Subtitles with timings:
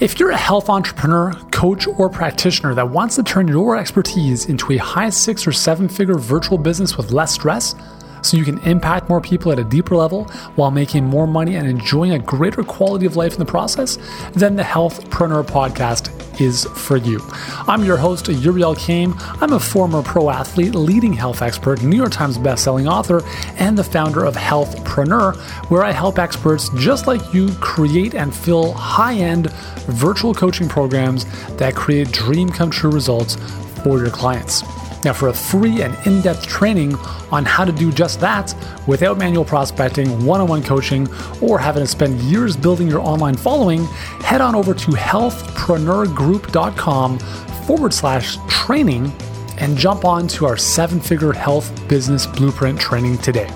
[0.00, 4.72] If you're a health entrepreneur, coach, or practitioner that wants to turn your expertise into
[4.72, 7.76] a high six or seven figure virtual business with less stress,
[8.20, 10.24] so you can impact more people at a deeper level
[10.56, 13.96] while making more money and enjoying a greater quality of life in the process,
[14.32, 17.20] then the Healthpreneur podcast is for you.
[17.68, 19.14] I'm your host, Yuri Elkaim.
[19.40, 23.22] I'm a former pro athlete, leading health expert, New York Times bestselling author,
[23.56, 25.36] and the founder of Healthpreneur,
[25.70, 29.50] where I help experts just like you create and fill high end
[29.86, 31.24] virtual coaching programs
[31.56, 33.36] that create dream come true results
[33.82, 34.62] for your clients.
[35.04, 36.94] Now, for a free and in depth training
[37.30, 38.54] on how to do just that
[38.86, 41.06] without manual prospecting, one on one coaching,
[41.42, 43.84] or having to spend years building your online following,
[44.20, 47.18] head on over to healthpreneurgroup.com
[47.66, 49.12] forward slash training
[49.58, 53.48] and jump on to our seven figure health business blueprint training today.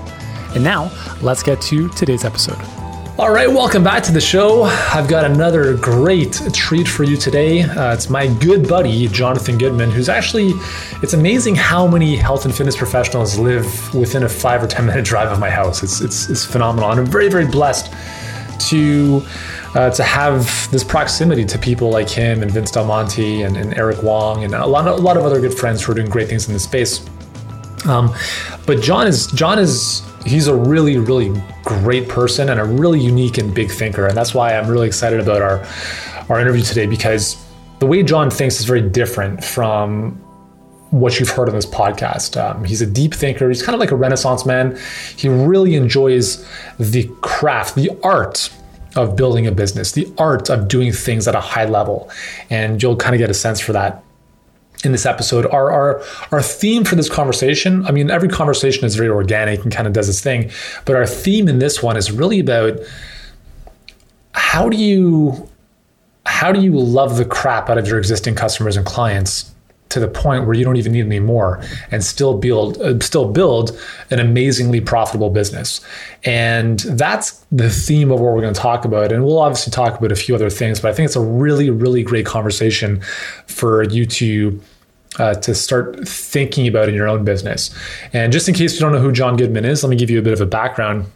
[0.54, 0.92] And now,
[1.22, 2.87] let's get to today's episode.
[3.18, 4.62] All right, welcome back to the show.
[4.62, 7.62] I've got another great treat for you today.
[7.62, 10.52] Uh, it's my good buddy, Jonathan Goodman, who's actually,
[11.02, 15.04] it's amazing how many health and fitness professionals live within a five or 10 minute
[15.04, 15.82] drive of my house.
[15.82, 16.92] It's, it's, it's phenomenal.
[16.92, 17.92] And I'm very, very blessed
[18.70, 19.20] to
[19.74, 23.74] uh, to have this proximity to people like him and Vince Del Monte and, and
[23.76, 26.08] Eric Wong and a lot, of, a lot of other good friends who are doing
[26.08, 27.04] great things in this space.
[27.84, 28.14] Um,
[28.64, 31.32] but Jon is Jon is he's a really, really
[31.64, 34.06] great person and a really unique and big thinker.
[34.06, 35.66] And that's why I'm really excited about our,
[36.28, 37.36] our interview today because
[37.78, 40.12] the way Jon thinks is very different from
[40.90, 42.40] what you've heard on this podcast.
[42.40, 43.48] Um, he's a deep thinker.
[43.48, 44.78] He's kind of like a renaissance man.
[45.16, 46.46] He really enjoys
[46.78, 48.50] the craft, the art
[48.96, 52.10] of building a business, the art of doing things at a high level.
[52.50, 54.02] And you'll kind of get a sense for that
[54.84, 55.46] in this episode.
[55.46, 59.72] Our, our our theme for this conversation, I mean, every conversation is very organic and
[59.72, 60.50] kind of does its thing,
[60.84, 62.78] but our theme in this one is really about
[64.32, 65.48] how do you
[66.26, 69.52] how do you love the crap out of your existing customers and clients
[69.90, 73.30] to the point where you don't even need any more and still build uh, still
[73.30, 73.78] build
[74.10, 75.80] an amazingly profitable business.
[76.24, 79.12] And that's the theme of what we're going to talk about.
[79.12, 81.70] And we'll obviously talk about a few other things but i think it's a really
[81.70, 83.00] really great conversation
[83.46, 84.60] for you to
[85.18, 87.74] uh, to start thinking about in your own business.
[88.12, 90.18] And just in case you don't know who jon goodman is let me give you
[90.18, 91.06] a bit of a background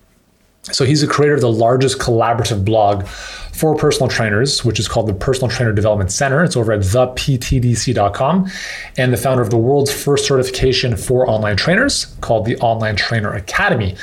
[0.62, 5.09] so he's the creator of the largest collaborative blog for personal trainers, which is called
[5.09, 6.45] the Personal Trainer Development Center.
[6.45, 8.50] It's over at theptdc.com,
[8.97, 13.33] and the founder of the world's first certification for online trainers called the Online Trainer
[13.33, 13.97] Academy.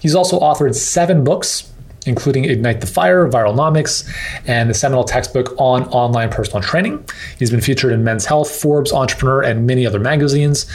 [0.00, 1.70] He's also authored seven books
[2.06, 4.08] including Ignite the Fire, Viralnomics,
[4.46, 7.04] and the seminal textbook on online personal training.
[7.36, 10.66] He's been featured in Men's Health, Forbes, Entrepreneur, and many other magazines.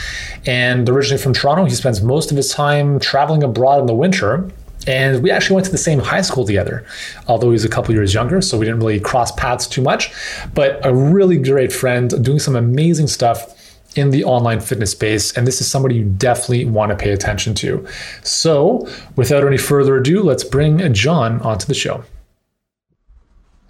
[0.45, 4.51] And originally from Toronto, he spends most of his time traveling abroad in the winter
[4.87, 6.85] and we actually went to the same high school together,
[7.27, 10.11] although he's a couple years younger, so we didn't really cross paths too much.
[10.53, 13.57] But a really great friend doing some amazing stuff
[13.95, 15.35] in the online fitness space.
[15.37, 17.85] And this is somebody you definitely want to pay attention to.
[18.23, 22.03] So, without any further ado, let's bring Jon onto the show.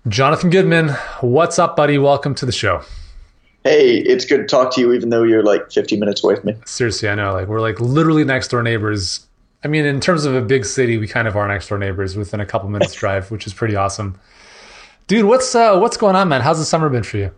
[0.08, 0.90] Jonathan Goodman,
[1.22, 1.98] what's up, buddy?
[1.98, 2.82] Welcome to the show.
[3.64, 6.48] Hey, it's good to talk to you, even though you're like 50 minutes away from
[6.48, 6.56] me.
[6.66, 7.34] Seriously, I know.
[7.34, 9.28] Like, we're like literally next door neighbors
[9.64, 12.16] I mean, in terms of a big city, we kind of are next door neighbors
[12.16, 14.20] within a couple minutes drive, which is pretty awesome.
[15.08, 16.42] Dude, what's uh, what's going on, man?
[16.42, 17.32] How's the summer been for you?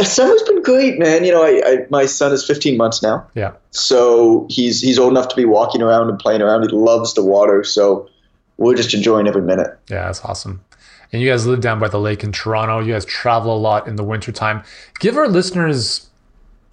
[0.00, 1.24] Summer's been great, man.
[1.24, 3.26] You know, I, I, my son is 15 months now.
[3.34, 3.52] Yeah.
[3.70, 6.62] So he's he's old enough to be walking around and playing around.
[6.62, 8.08] He loves the water, so
[8.56, 9.78] we're just enjoying every minute.
[9.88, 10.64] Yeah, that's awesome.
[11.12, 12.80] And you guys live down by the lake in Toronto.
[12.80, 14.64] You guys travel a lot in the wintertime.
[14.98, 16.10] Give our listeners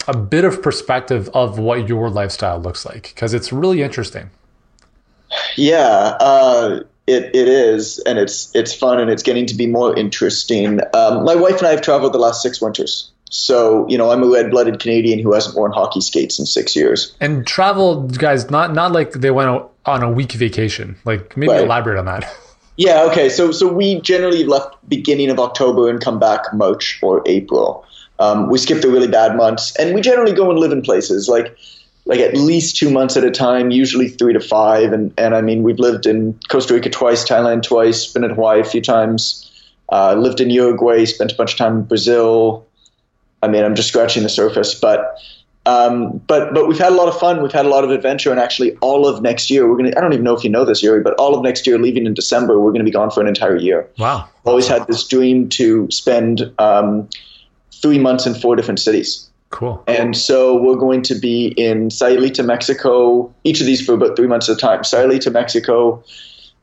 [0.07, 4.31] a bit of perspective of what your lifestyle looks like because it's really interesting.
[5.55, 9.97] Yeah, uh, it, it is, and it's it's fun, and it's getting to be more
[9.97, 10.79] interesting.
[10.93, 13.11] Um, my wife and I have traveled the last six winters.
[13.29, 17.15] So you know, I'm a red-blooded Canadian who hasn't worn hockey skates in six years.
[17.19, 20.97] And traveled, guys, not not like they went on a week vacation.
[21.05, 21.63] Like maybe right.
[21.63, 22.31] elaborate on that.
[22.77, 23.03] Yeah.
[23.03, 23.29] Okay.
[23.29, 27.85] So so we generally left beginning of October and come back March or April.
[28.17, 31.27] Um, we skip the really bad months, and we generally go and live in places
[31.27, 31.55] like
[32.11, 34.91] like at least two months at a time, usually three to five.
[34.91, 38.59] And, and I mean, we've lived in Costa Rica twice, Thailand twice, been in Hawaii
[38.59, 39.49] a few times,
[39.93, 42.67] uh, lived in Uruguay, spent a bunch of time in Brazil.
[43.41, 45.19] I mean, I'm just scratching the surface, but
[45.65, 47.41] um, but but we've had a lot of fun.
[47.41, 49.93] We've had a lot of adventure, and actually, all of next year we're gonna.
[49.95, 52.05] I don't even know if you know this, Yuri, but all of next year, leaving
[52.05, 53.87] in December, we're gonna be gone for an entire year.
[53.97, 54.27] Wow!
[54.43, 57.07] Always had this dream to spend um,
[57.71, 59.30] three months in four different cities.
[59.51, 59.83] Cool.
[59.85, 64.27] And so we're going to be in Sayulita, Mexico, each of these for about three
[64.27, 64.81] months at a time.
[64.81, 66.03] Sayulita, Mexico,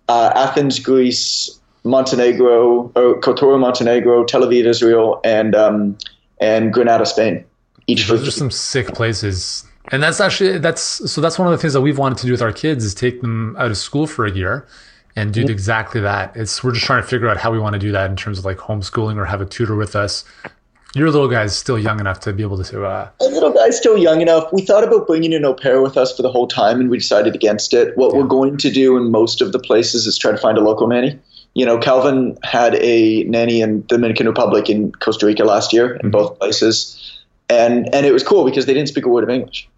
[0.08, 5.98] uh, Athens, Greece, Montenegro, or Kotor, Montenegro, Tel Aviv, Israel, and um,
[6.40, 7.44] and Granada, Spain.
[7.86, 11.52] Each of those are some sick places, and that's actually that's so that's one of
[11.52, 13.76] the things that we've wanted to do with our kids is take them out of
[13.76, 14.66] school for a year
[15.14, 16.36] and do exactly that.
[16.36, 18.38] It's we're just trying to figure out how we want to do that in terms
[18.38, 20.24] of like homeschooling or have a tutor with us.
[20.94, 22.84] Your little guy's still young enough to be able to.
[22.84, 24.50] Uh, a little guy's still young enough.
[24.52, 26.98] We thought about bringing an au pair with us for the whole time, and we
[26.98, 27.96] decided against it.
[27.96, 28.20] What yeah.
[28.20, 30.86] we're going to do in most of the places is try to find a local
[30.86, 31.18] nanny.
[31.54, 35.94] You know, Calvin had a nanny in the Dominican Republic in Costa Rica last year
[35.94, 36.10] in mm-hmm.
[36.10, 37.20] both places,
[37.50, 39.68] and and it was cool because they didn't speak a word of English.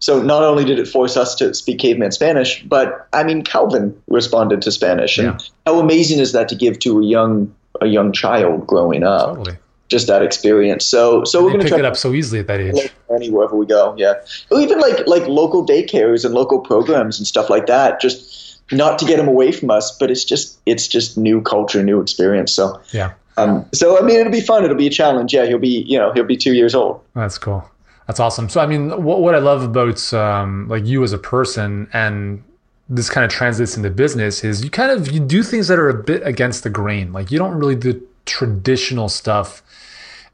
[0.00, 3.98] So not only did it force us to speak caveman Spanish, but I mean Calvin
[4.08, 5.38] responded to Spanish, and yeah.
[5.66, 9.36] how amazing is that to give to a young a young child growing up?
[9.36, 9.56] Totally.
[9.90, 10.86] Just that experience.
[10.86, 12.90] So, so and we're going to pick it up so easily at that age.
[13.14, 14.14] Anywhere we go, yeah.
[14.50, 18.00] Or even like like local daycares and local programs and stuff like that.
[18.00, 21.82] Just not to get them away from us, but it's just it's just new culture,
[21.82, 22.52] new experience.
[22.52, 23.12] So yeah.
[23.36, 24.64] Um, so I mean, it'll be fun.
[24.64, 25.34] It'll be a challenge.
[25.34, 27.02] Yeah, he'll be you know he'll be two years old.
[27.14, 27.68] That's cool.
[28.06, 28.48] That's awesome.
[28.48, 32.42] So, I mean, what, what I love about um, like you as a person and
[32.88, 35.88] this kind of translates into business is you kind of you do things that are
[35.88, 37.12] a bit against the grain.
[37.12, 39.62] Like you don't really do traditional stuff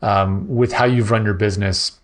[0.03, 1.99] um, with how you've run your business.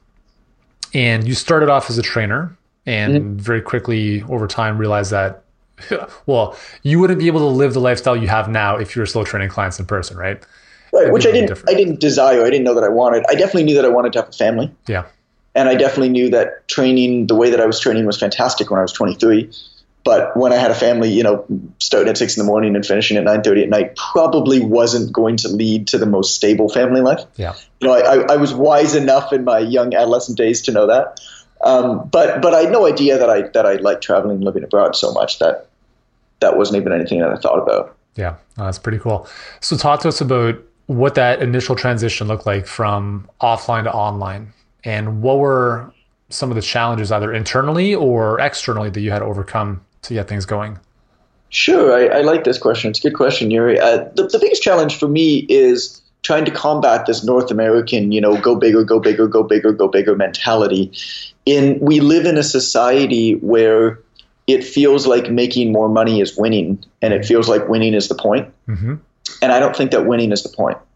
[0.94, 3.36] And you started off as a trainer and mm-hmm.
[3.36, 5.42] very quickly over time realized that
[6.26, 9.06] well, you wouldn't be able to live the lifestyle you have now if you were
[9.06, 10.40] still training clients in person, right?
[10.92, 11.74] Right, which I didn't different.
[11.74, 12.42] I didn't desire.
[12.42, 13.24] I didn't know that I wanted.
[13.28, 14.70] I definitely knew that I wanted to have a family.
[14.86, 15.06] Yeah
[15.54, 18.78] and I definitely knew that training, the way that I was training, was fantastic when
[18.78, 19.50] I was 23.
[20.04, 21.44] But when I had a family, you know,
[21.78, 25.36] starting at six in the morning and finishing at 9:30 at night probably wasn't going
[25.38, 27.20] to lead to the most stable family life.
[27.36, 30.86] Yeah, you know, I, I was wise enough in my young adolescent days to know
[30.88, 31.20] that.
[31.62, 34.64] Um, but but I had no idea that I that I liked traveling and living
[34.64, 35.68] abroad so much that
[36.40, 37.96] that wasn't even anything that I thought about.
[38.16, 39.28] Yeah, oh, that's pretty cool.
[39.60, 40.56] So talk to us about
[40.86, 44.52] what that initial transition looked like from offline to online
[44.84, 45.92] and what were
[46.28, 50.28] some of the challenges either internally or externally that you had to overcome to get
[50.28, 50.78] things going
[51.48, 54.62] sure i, I like this question it's a good question yuri uh, the, the biggest
[54.62, 59.00] challenge for me is trying to combat this north american you know go bigger go
[59.00, 60.92] bigger go bigger go bigger mentality
[61.46, 63.98] in we live in a society where
[64.46, 68.14] it feels like making more money is winning and it feels like winning is the
[68.14, 68.94] point mm-hmm.
[69.40, 70.78] and i don't think that winning is the point.
[70.78, 70.88] point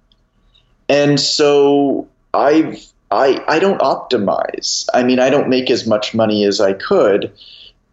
[0.88, 4.88] and so i've I, I don't optimize.
[4.92, 7.32] I mean, I don't make as much money as I could.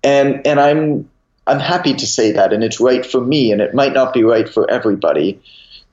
[0.03, 1.09] And, and I'm,
[1.47, 2.53] I'm happy to say that.
[2.53, 3.51] And it's right for me.
[3.51, 5.41] And it might not be right for everybody.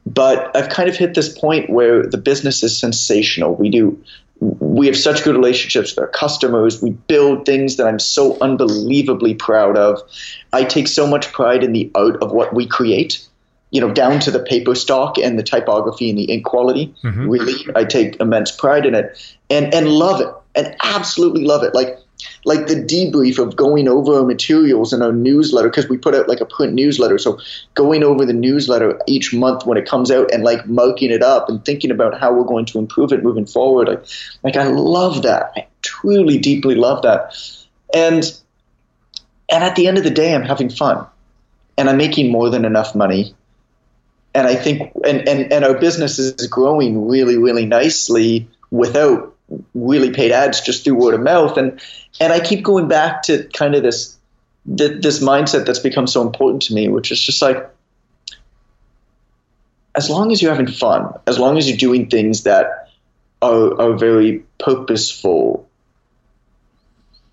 [0.06, 3.54] But I've kind of hit this point where the business is sensational.
[3.54, 4.02] We do,
[4.40, 6.82] we have such good relationships with our customers.
[6.82, 10.00] We build things that I'm so unbelievably proud of.
[10.52, 13.26] I take so much pride in the art of what we create
[13.70, 16.94] you know, down to the paper stock and the typography and the ink quality.
[17.04, 17.28] Mm-hmm.
[17.28, 21.74] Really, I take immense pride in it and and love it and absolutely love it.
[21.74, 21.98] Like
[22.44, 26.40] like the debrief of going over materials in our newsletter because we put out like
[26.40, 27.18] a print newsletter.
[27.18, 27.38] So
[27.74, 31.48] going over the newsletter each month when it comes out and like marking it up
[31.48, 33.88] and thinking about how we're going to improve it moving forward.
[33.88, 34.04] Like,
[34.42, 35.52] like I love that.
[35.56, 37.36] I truly, deeply love that.
[37.94, 38.24] And
[39.52, 41.06] and at the end of the day, I'm having fun
[41.76, 43.34] and I'm making more than enough money
[44.34, 49.34] and I think and, and, and our business is growing really, really nicely without
[49.74, 51.56] really paid ads just through word of mouth.
[51.56, 51.80] And
[52.20, 54.16] and I keep going back to kind of this
[54.66, 57.68] this mindset that's become so important to me, which is just like
[59.94, 62.90] as long as you're having fun, as long as you're doing things that
[63.42, 65.68] are, are very purposeful,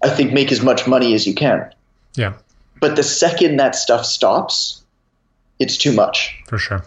[0.04, 1.72] I think make as much money as you can.
[2.16, 2.34] Yeah.
[2.80, 4.84] But the second that stuff stops,
[5.60, 6.36] it's too much.
[6.48, 6.84] For sure.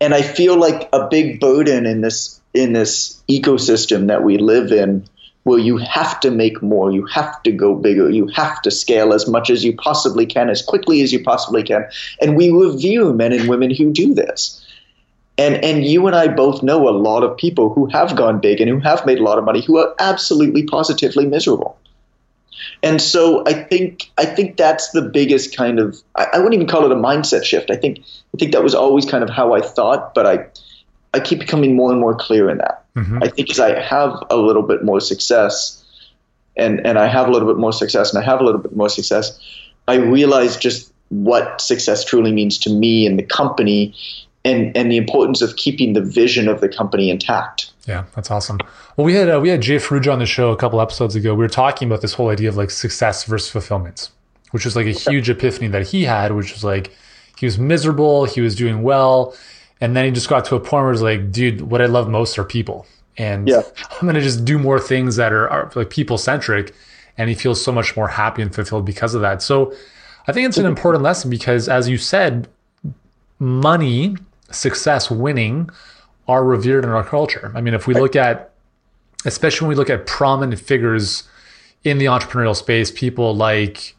[0.00, 4.72] And I feel like a big burden in this in this ecosystem that we live
[4.72, 5.08] in
[5.44, 9.14] where you have to make more, you have to go bigger, you have to scale
[9.14, 11.88] as much as you possibly can, as quickly as you possibly can.
[12.20, 14.64] And we review men and women who do this.
[15.38, 18.60] And and you and I both know a lot of people who have gone big
[18.60, 21.78] and who have made a lot of money who are absolutely positively miserable.
[22.82, 26.66] And so I think I think that's the biggest kind of I, I, wouldn't even
[26.66, 27.70] call it a mindset shift.
[27.70, 30.46] I think I think that was always kind of how I thought, but I
[31.14, 32.84] I keep becoming more and more clear in that.
[32.96, 33.22] Mm-hmm.
[33.22, 35.84] I think as I have a little bit more success
[36.56, 38.76] and and I have a little bit more success and I have a little bit
[38.76, 39.38] more success,
[39.86, 43.94] I realize just what success truly means to me and the company
[44.44, 47.72] and and the importance of keeping the vision of the company intact.
[47.86, 48.58] Yeah, that's awesome.
[48.96, 51.32] Well, we had uh, we had Jay Ferruggia on the show a couple episodes ago.
[51.34, 54.10] We were talking about this whole idea of like success versus fulfillment,
[54.50, 56.94] which was like a huge epiphany that he had, which was like
[57.38, 59.34] he was miserable, he was doing well,
[59.80, 62.08] And then he just got to a point where it's like, dude, what I love
[62.08, 62.86] most are people.
[63.16, 63.62] And Yeah.
[63.90, 66.74] I'm going to just do more things that are, are like people centric.
[67.16, 69.42] And he feels so much more happy and fulfilled because of that.
[69.42, 69.74] So
[70.28, 72.48] I think it's an important lesson because, as you said,
[73.38, 74.16] money,
[74.50, 75.70] success, winning
[76.28, 77.50] are revered in our culture.
[77.54, 78.52] I mean, if we look at,
[79.24, 81.24] especially when we look at prominent figures
[81.82, 83.96] in the entrepreneurial space, people like,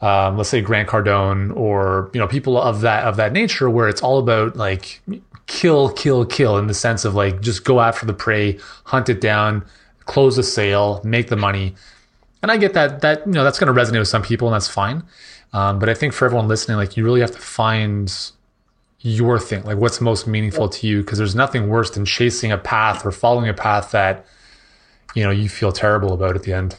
[0.00, 3.88] um, let's say Grant Cardone or you know people of that of that nature, where
[3.88, 5.00] it's all about like
[5.46, 9.20] kill, kill, kill in the sense of like just go after the prey, hunt it
[9.20, 9.64] down,
[10.06, 11.74] close the sale, make the money.
[12.42, 14.54] And I get that that you know that's going to resonate with some people, and
[14.54, 15.02] that's fine.
[15.52, 18.12] Um, but I think for everyone listening, like you really have to find
[19.00, 22.58] your thing, like what's most meaningful to you, because there's nothing worse than chasing a
[22.58, 24.24] path or following a path that
[25.14, 26.76] you know you feel terrible about at the end.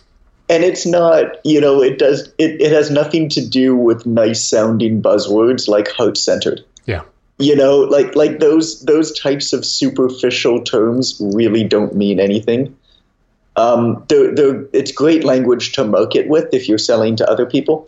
[0.51, 4.43] And it's not you know it does it, it has nothing to do with nice
[4.43, 7.03] sounding buzzwords like heart centered Yeah,
[7.39, 12.77] you know like like those those types of superficial terms really don't mean anything.
[13.55, 17.87] Um they're, they're, it's great language to market with if you're selling to other people.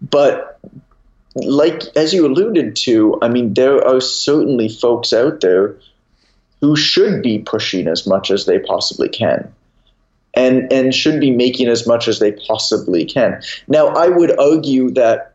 [0.00, 0.60] But
[1.36, 5.74] like as you alluded to i mean there are certainly folks out there
[6.60, 9.52] who should be pushing as much as they possibly can
[10.36, 13.40] and and should be making as much as they possibly can.
[13.68, 15.34] Now, I would argue that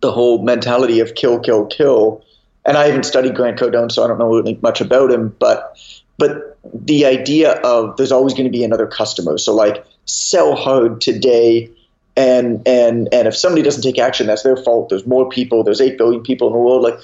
[0.00, 2.24] the whole mentality of kill, kill, kill,
[2.64, 5.78] and I haven't studied Grant Cardone, so I don't know really much about him, but
[6.18, 9.38] but the idea of there's always going to be another customer.
[9.38, 11.70] So like sell hard today.
[12.14, 14.90] And and and if somebody doesn't take action, that's their fault.
[14.90, 15.64] There's more people.
[15.64, 16.82] There's eight billion people in the world.
[16.82, 16.98] Like,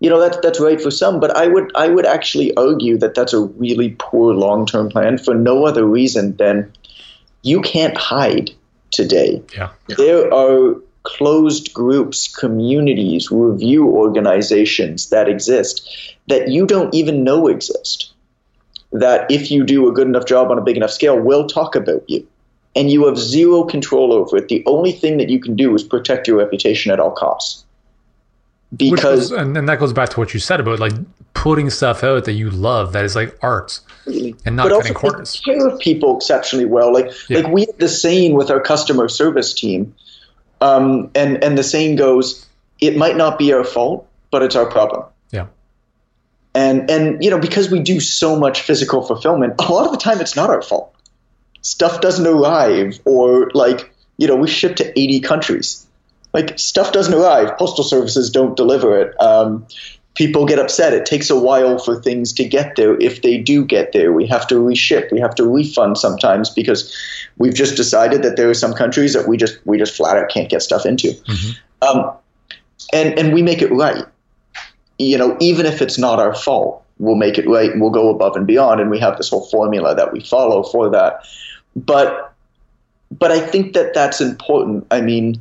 [0.00, 1.20] you know, that's that's right for some.
[1.20, 5.18] But I would I would actually argue that that's a really poor long term plan
[5.18, 6.70] for no other reason than
[7.42, 8.50] you can't hide
[8.90, 9.42] today.
[9.54, 17.46] yeah, There are closed groups, communities, review organizations that exist that you don't even know
[17.46, 18.12] exist.
[18.92, 21.76] That if you do a good enough job on a big enough scale, will talk
[21.76, 22.26] about you.
[22.74, 24.48] And you have zero control over it.
[24.48, 27.65] The only thing that you can do is protect your reputation at all costs.
[28.74, 30.92] Because goes, and, and that goes back to what you said about like
[31.34, 35.40] putting stuff out that you love that is like art and not but cutting corners.
[35.44, 36.92] care of people exceptionally well.
[36.92, 37.38] Like Yeah.
[37.40, 39.94] like we have the same with our customer service team,
[40.60, 42.44] um, and and the saying goes,
[42.80, 45.46] "It might not be our fault, but it's our problem." Yeah,
[46.54, 49.98] And and you know because we do so much physical fulfillment, a lot of the
[49.98, 50.92] time it's not our fault.
[51.62, 55.85] Stuff doesn't arrive, or like you know we ship to eighty countries.
[56.36, 57.56] Like stuff doesn't arrive.
[57.56, 59.18] Postal services don't deliver it.
[59.22, 59.66] Um,
[60.16, 60.92] people get upset.
[60.92, 62.94] It takes a while for things to get there.
[63.00, 65.10] If they do get there, we have to reship.
[65.10, 66.94] We have to refund sometimes because
[67.38, 70.28] we've just decided that there are some countries that we just we just flat out
[70.28, 71.14] can't get stuff into.
[71.80, 72.12] Um,
[72.92, 74.04] and and we make it right.
[74.98, 78.10] You know, even if it's not our fault, we'll make it right and we'll go
[78.10, 78.82] above and beyond.
[78.82, 81.24] And we have this whole formula that we follow for that.
[81.74, 82.34] But
[83.10, 84.86] but I think that that's important.
[84.90, 85.40] I mean,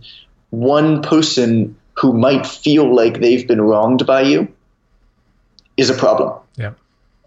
[0.55, 4.47] one person who might feel like they've been wronged by you
[5.77, 6.39] is a problem.
[6.55, 6.71] yeah,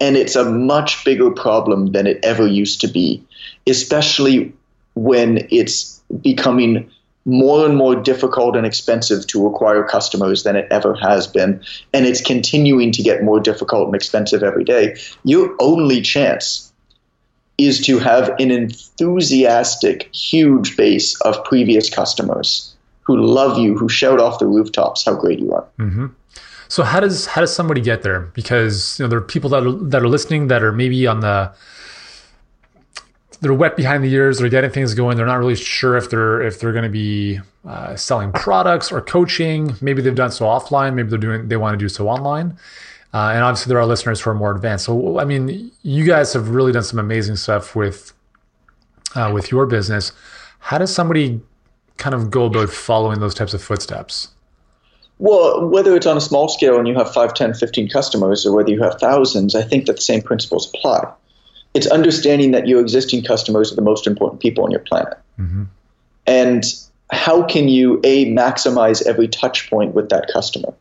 [0.01, 3.23] And it's a much bigger problem than it ever used to be,
[3.67, 4.53] especially
[4.95, 6.89] when it's becoming
[7.25, 11.61] more and more difficult and expensive to acquire customers than it ever has been.
[11.93, 14.97] And it's continuing to get more difficult and expensive every day.
[15.23, 16.71] Your only chance
[17.59, 22.68] is to have an enthusiastic, huge base of previous customers
[23.15, 25.67] who love you, who shout off the rooftops how great you are.
[26.67, 28.21] So how does how does somebody get there?
[28.35, 31.21] Because you know there are people that are, that are listening that are maybe on
[31.21, 31.51] the
[33.41, 34.37] they're wet behind the ears.
[34.37, 35.17] They're getting things going.
[35.17, 39.01] They're not really sure if they're if they're going to be uh, selling products or
[39.01, 39.75] coaching.
[39.81, 40.93] Maybe they've done so offline.
[40.93, 42.57] Maybe they're doing they want to do so online.
[43.11, 44.85] Uh, and obviously there are listeners who are more advanced.
[44.85, 48.13] So I mean, you guys have really done some amazing stuff with
[49.15, 50.11] uh, with your business.
[50.59, 51.41] How does somebody
[51.99, 54.29] kind of go about following those types of footsteps?
[55.19, 58.55] Well, whether it's on a small scale and you have 5, 10, 15 customers, or
[58.55, 61.11] whether you have thousands, I think that the same principles apply.
[61.73, 65.17] It's understanding that your existing customers are the most important people on your planet.
[65.37, 65.63] Mm-hmm.
[66.25, 66.63] And
[67.11, 70.73] how can you, A, maximize every touch point with that customer?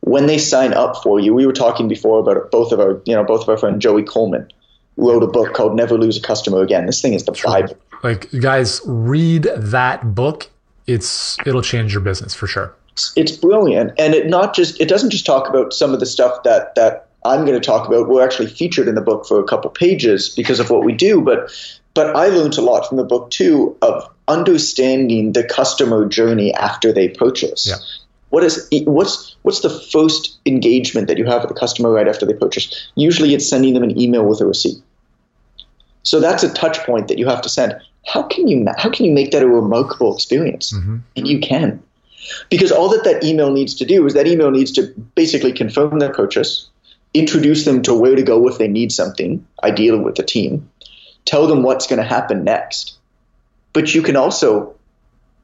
[0.00, 3.14] When they sign up for you, we were talking before about both of our, you
[3.14, 4.48] know, both of our friend Joey Coleman
[4.96, 6.86] wrote a book called Never Lose a Customer Again.
[6.86, 7.76] This thing is the Bible.
[8.02, 10.50] Like guys, read that book.
[10.86, 12.74] It's it'll change your business for sure.
[13.14, 16.42] it's brilliant and it not just it doesn't just talk about some of the stuff
[16.44, 19.44] that that i'm going to talk about we're actually featured in the book for a
[19.44, 21.50] couple pages because of what we do but
[21.92, 26.90] but i learned a lot from the book too of understanding the customer journey after
[26.90, 27.76] they purchase Yeah.
[28.30, 32.26] What is what's what's the first engagement that you have with the customer right after
[32.26, 32.90] they purchase?
[32.96, 34.78] Usually, it's sending them an email with a receipt.
[36.02, 37.76] So that's a touch point that you have to send.
[38.06, 40.72] How can you how can you make that a remarkable experience?
[40.72, 40.96] Mm-hmm.
[41.16, 41.82] And you can,
[42.50, 45.98] because all that that email needs to do is that email needs to basically confirm
[45.98, 46.68] their purchase,
[47.14, 50.70] introduce them to where to go if they need something, ideally with the team,
[51.24, 52.96] tell them what's going to happen next.
[53.72, 54.74] But you can also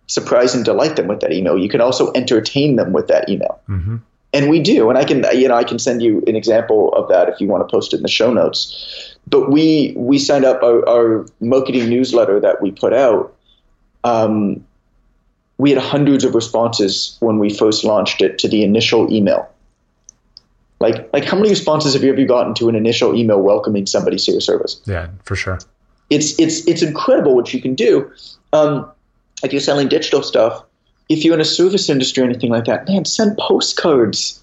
[0.06, 1.58] surprise and delight them with that email.
[1.58, 3.60] You can also entertain them with that email.
[3.68, 3.96] Mm-hmm.
[4.34, 4.88] And we do.
[4.88, 7.48] And I can, you know, I can send you an example of that if you
[7.48, 9.11] want to post it in the show notes.
[9.28, 13.34] But we we signed up our, our marketing newsletter that we put out.
[14.04, 14.66] Um,
[15.58, 19.48] we had hundreds of responses when we first launched it to the initial email.
[20.80, 24.16] Like, like how many responses have you ever gotten to an initial email welcoming somebody
[24.16, 24.82] to your service?
[24.84, 25.60] Yeah, for sure.
[26.10, 28.10] It's it's it's incredible what you can do.
[28.52, 28.90] Um,
[29.44, 30.64] if you're selling digital stuff,
[31.08, 34.42] if you're in a service industry or anything like that, man, send postcards.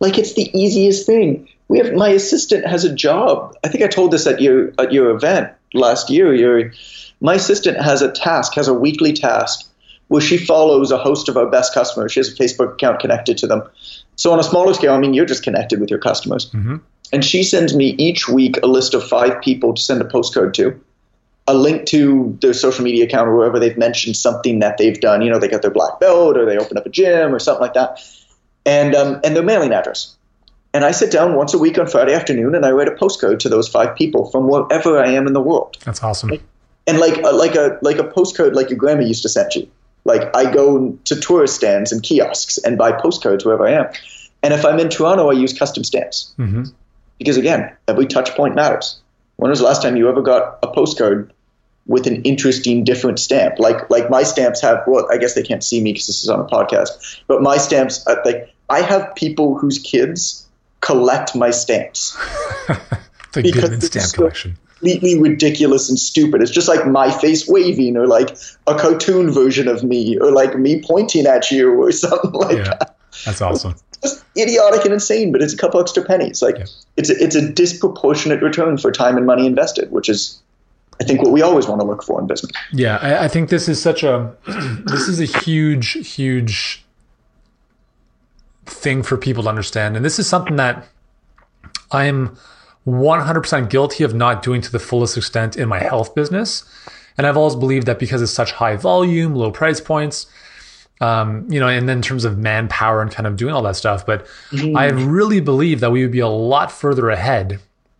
[0.00, 1.48] Like it's the easiest thing.
[1.68, 3.56] We have my assistant has a job.
[3.64, 6.34] I think I told this at your at your event last year.
[6.34, 6.72] Your
[7.20, 9.68] my assistant has a task, has a weekly task
[10.08, 12.12] where she follows a host of our best customers.
[12.12, 13.62] She has a Facebook account connected to them.
[14.14, 16.50] So on a smaller scale, I mean, you're just connected with your customers.
[16.50, 16.76] Mm-hmm.
[17.12, 20.54] And she sends me each week a list of five people to send a postcard
[20.54, 20.80] to
[21.48, 25.22] a link to their social media account or wherever they've mentioned something that they've done.
[25.22, 27.60] You know, they got their black belt or they opened up a gym or something
[27.60, 28.00] like that,
[28.64, 30.16] and um, and their mailing address.
[30.76, 33.38] And I sit down once a week on Friday afternoon and I write a postcode
[33.38, 35.78] to those five people from wherever I am in the world.
[35.86, 36.32] That's awesome.
[36.86, 39.70] And like a, like a like a postcode like your grandma used to send you.
[40.04, 43.86] Like I go to tourist stands and kiosks and buy postcodes wherever I am.
[44.42, 46.64] And if I'm in Toronto, I use custom stamps mm-hmm.
[47.16, 49.00] because again, every touch point matters.
[49.36, 51.32] When was the last time you ever got a postcard
[51.86, 53.58] with an interesting different stamp.
[53.58, 56.28] Like like my stamps have well, I guess they can't see me because this is
[56.28, 60.45] on a podcast, but my stamps uh, like I have people whose kids
[60.80, 62.16] collect my stamps.
[63.32, 64.56] the Goodman stamp collection.
[64.78, 66.42] Completely ridiculous and stupid.
[66.42, 68.36] It's just like my face waving, or like
[68.66, 72.64] a cartoon version of me, or like me pointing at you, or something like yeah,
[72.64, 72.96] that.
[73.24, 73.74] That's awesome.
[73.88, 76.42] It's just idiotic and insane, but it's a couple extra pennies.
[76.42, 76.66] Like yeah.
[76.96, 80.40] it's a, it's a disproportionate return for time and money invested, which is
[81.00, 82.52] I think what we always want to look for in business.
[82.72, 84.34] Yeah, I, I think this is such a
[84.84, 86.84] this is a huge, huge
[88.66, 90.86] thing for people to understand, and this is something that
[91.90, 92.36] I'm
[92.86, 96.64] 100% guilty of not doing to the fullest extent in my health business.
[97.18, 100.26] And I've always believed that because it's such high volume, low price points,
[101.00, 103.76] um, you know, and then in terms of manpower and kind of doing all that
[103.76, 104.06] stuff.
[104.06, 104.76] But mm-hmm.
[104.76, 107.58] I really believe that we would be a lot further ahead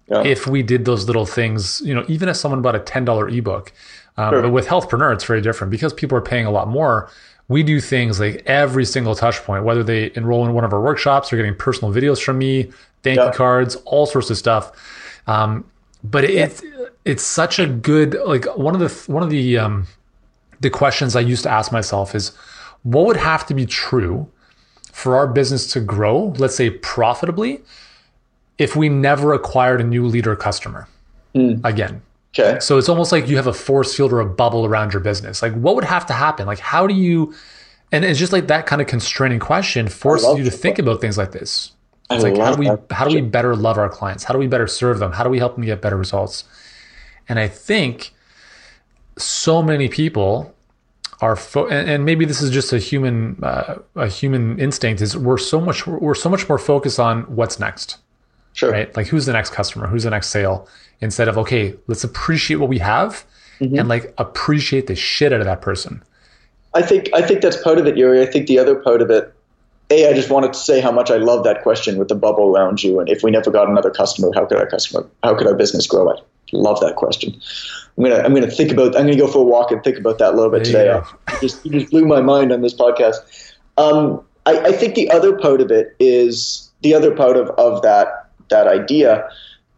[0.09, 0.23] yeah.
[0.23, 3.73] if we did those little things, you know, even if someone bought a $10 ebook.
[4.19, 4.43] Um, sure.
[4.43, 7.11] But with Healthpreneur, it's very different because people are paying a lot more.
[7.49, 10.81] We do things like every single touch point, whether they enroll in one of our
[10.81, 13.27] workshops or getting personal videos from me, thank yeah.
[13.27, 14.73] you cards, all sorts of stuff.
[15.27, 15.65] Um,
[16.03, 16.63] but it's
[17.05, 19.87] it's such a good like one of the one of the um,
[20.61, 22.33] the questions I used to ask myself is
[22.83, 24.29] what would have to be true
[24.93, 27.61] for our business to grow, let's say profitably,
[28.59, 30.89] if we never acquired a new leader customer
[31.35, 31.61] mm.
[31.65, 32.01] again.
[32.39, 32.59] Okay.
[32.61, 35.43] So it's almost like you have a force field or a bubble around your business.
[35.43, 36.47] Like what would have to happen?
[36.47, 37.35] Like how do you
[37.93, 41.17] and it's just like that kind of constraining question forces you to think about things
[41.17, 41.73] like this.
[42.11, 44.25] It's I like how do we how do we better love our clients?
[44.25, 45.13] How do we better serve them?
[45.13, 46.45] How do we help them get better results?
[47.29, 48.13] And I think
[49.19, 50.55] so many people
[51.21, 55.17] are fo- and, and, maybe this is just a human uh, a human instinct is
[55.17, 57.97] we're so much we're so much more focused on what's next
[58.57, 58.73] Sure.
[58.73, 58.97] Right?
[58.97, 59.87] Like who's the next customer?
[59.87, 60.67] Who's the next sale?
[61.03, 63.27] Instead of, okay, let's appreciate what we have
[63.61, 63.79] mm-hmm.
[63.79, 66.03] and like appreciate the shit out of that person.
[66.75, 68.23] I think I think that's part of it, Yuri.
[68.23, 69.31] I think the other part of it,
[69.91, 72.57] A, I just wanted to say how much I love that question with the bubble
[72.57, 72.99] around you.
[72.99, 75.87] And if we never got another customer, how could our customer how could our business
[75.87, 76.11] grow?
[76.11, 76.17] I
[76.53, 77.39] love that question.
[77.99, 80.17] I'm gonna I'm gonna think about I'm gonna go for a walk and think about
[80.17, 80.99] that a little bit today.
[81.29, 83.17] You just you just blew my mind on this podcast.
[83.77, 87.83] Um, I, I think the other part of it is the other part of, of
[87.83, 89.29] that that idea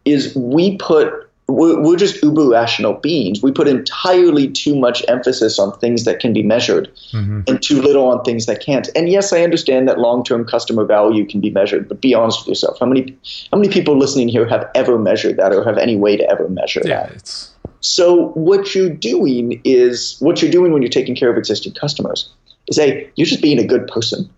[0.05, 3.41] is we put we're, we're just uber rational beings.
[3.41, 7.41] We put entirely too much emphasis on things that can be measured mm-hmm.
[7.47, 8.87] and too little on things that can't.
[8.95, 12.49] And yes, I understand that long-term customer value can be measured, but be honest with
[12.49, 12.77] yourself.
[12.79, 13.17] How many
[13.51, 16.47] how many people listening here have ever measured that or have any way to ever
[16.49, 17.15] measure yeah, that?
[17.15, 17.51] It's...
[17.81, 22.29] So what you're doing is what you're doing when you're taking care of existing customers
[22.67, 24.29] is a you're just being a good person.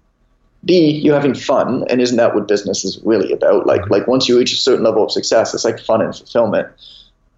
[0.64, 3.66] B, you're having fun, and isn't that what business is really about?
[3.66, 6.68] Like, like once you reach a certain level of success, it's like fun and fulfillment.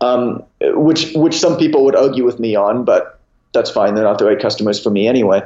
[0.01, 3.19] Um, which which some people would argue with me on, but
[3.53, 3.95] that's fine.
[3.95, 5.41] They're not the right customers for me anyway.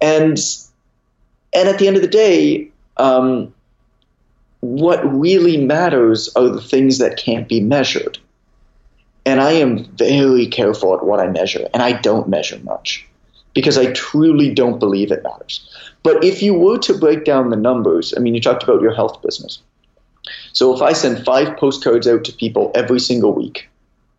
[0.00, 0.38] And
[1.52, 3.52] and at the end of the day, um,
[4.60, 8.18] what really matters are the things that can't be measured.
[9.24, 13.04] And I am very careful at what I measure, and I don't measure much
[13.56, 15.66] because I truly don't believe it matters.
[16.02, 18.94] But if you were to break down the numbers, I mean, you talked about your
[18.94, 19.60] health business.
[20.52, 23.70] So if I send five postcards out to people every single week,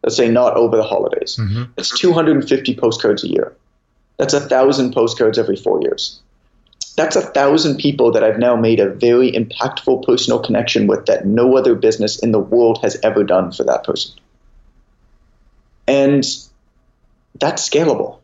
[0.01, 1.65] let's say not over the holidays, mm-hmm.
[1.75, 3.55] that's 250 postcards a year.
[4.17, 6.19] That's a thousand postcards every four years.
[6.95, 11.27] That's a thousand people that I've now made a very impactful personal connection with that
[11.27, 14.13] no other business in the world has ever done for that person.
[15.87, 16.25] And
[17.39, 18.17] that's scalable.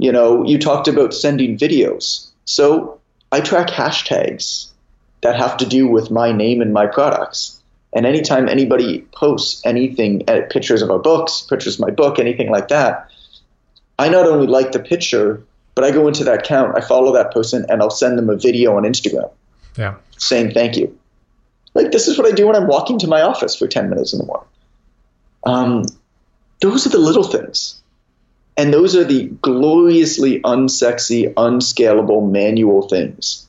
[0.00, 2.28] You know, you talked about sending videos.
[2.44, 4.68] So I track hashtags
[5.22, 7.60] that have to do with my name and my products.
[7.92, 12.50] And anytime anybody posts anything, uh, pictures of our books, pictures of my book, anything
[12.50, 13.10] like that,
[13.98, 15.42] I not only like the picture,
[15.74, 18.36] but I go into that account, I follow that person, and I'll send them a
[18.36, 19.30] video on Instagram.
[19.76, 19.96] Yeah.
[20.16, 20.98] Saying thank you.
[21.74, 24.12] Like this is what I do when I'm walking to my office for 10 minutes
[24.12, 24.48] in the morning.
[25.44, 25.84] Um,
[26.60, 27.79] those are the little things.
[28.60, 33.46] And those are the gloriously unsexy, unscalable manual things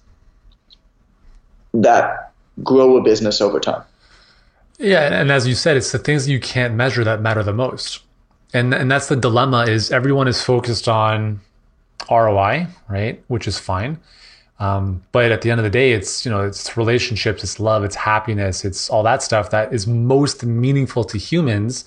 [1.73, 2.31] that
[2.63, 3.83] grow a business over time.
[4.77, 7.51] Yeah, and as you said, it's the things that you can't measure that matter the
[7.51, 7.99] most.
[8.53, 11.41] And and that's the dilemma is everyone is focused on
[12.09, 13.21] ROI, right?
[13.27, 13.99] Which is fine.
[14.59, 17.83] Um, but at the end of the day, it's you know it's relationships, it's love,
[17.83, 21.83] it's happiness, it's all that stuff that is most meaningful to humans.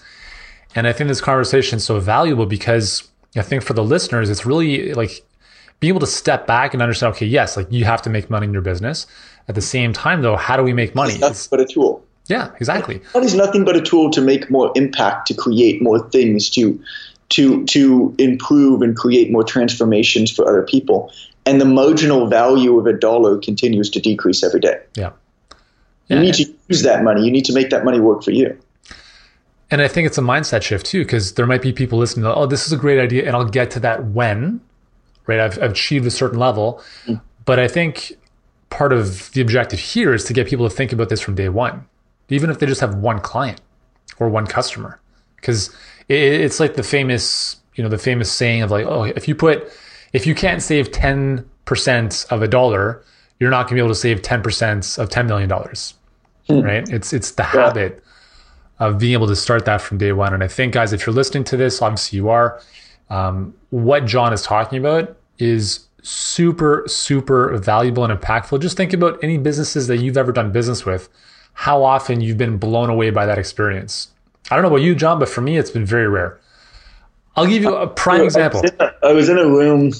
[0.74, 4.47] And I think this conversation is so valuable because I think for the listeners, it's
[4.47, 5.25] really like
[5.81, 7.14] being able to step back and understand.
[7.14, 9.07] Okay, yes, like you have to make money in your business.
[9.49, 11.12] At the same time, though, how do we make money?
[11.12, 12.05] It's nothing but a tool.
[12.29, 13.03] Yeah, exactly.
[13.12, 16.81] Money is nothing but a tool to make more impact, to create more things, to
[17.31, 21.12] to to improve and create more transformations for other people.
[21.47, 24.81] And the marginal value of a dollar continues to decrease every day.
[24.97, 25.11] Yeah.
[26.09, 27.25] You need to use that money.
[27.25, 28.59] You need to make that money work for you.
[29.70, 32.27] And I think it's a mindset shift too, because there might be people listening.
[32.27, 34.61] oh, this is a great idea, and I'll get to that when,
[35.27, 35.40] right?
[35.40, 37.20] I've, I've achieved a certain level, mm.
[37.44, 38.12] but I think
[38.70, 41.48] part of the objective here is to get people to think about this from day
[41.48, 41.87] one,
[42.29, 43.61] even if they just have one client
[44.18, 45.00] or one customer,
[45.37, 45.74] because
[46.09, 49.72] it's like the famous, you know, the famous saying of like, oh, if you put,
[50.12, 53.03] if you can't save ten percent of a dollar,
[53.40, 55.94] you're not going to be able to save ten percent of ten million dollars,
[56.48, 56.62] mm.
[56.62, 56.88] right?
[56.90, 57.66] It's it's the yeah.
[57.66, 58.05] habit
[58.78, 60.34] of being able to start that from day one.
[60.34, 62.60] And I think, guys, if you're listening to this, obviously you are.
[63.10, 68.60] Um, what Jon is talking about is super, super valuable and impactful.
[68.60, 71.08] Just think about any businesses that you've ever done business with,
[71.54, 74.08] how often you've been blown away by that experience.
[74.50, 76.38] I don't know about you, Jon, but for me, it's been very rare.
[77.37, 78.62] I'll give you a prime example.
[79.02, 79.92] I was in a room.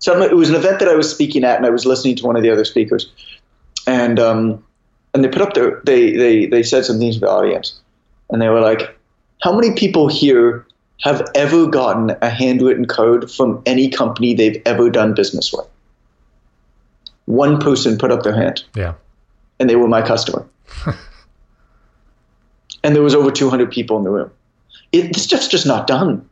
[0.00, 2.26] So it was an event that I was speaking at, and I was listening to
[2.26, 3.10] one of the other speakers,
[3.86, 4.64] and um,
[5.14, 7.80] and they put up their they they they said some things to the audience,
[8.30, 8.98] and they were like,
[9.42, 10.66] "How many people here
[11.02, 15.66] have ever gotten a handwritten code from any company they've ever done business with.
[17.26, 18.64] One person put up their hand.
[18.74, 18.94] Yeah.
[19.60, 20.46] And they were my customer.
[22.82, 24.30] and there was over 200 people in the room.
[24.90, 26.27] It, this stuff's just not done.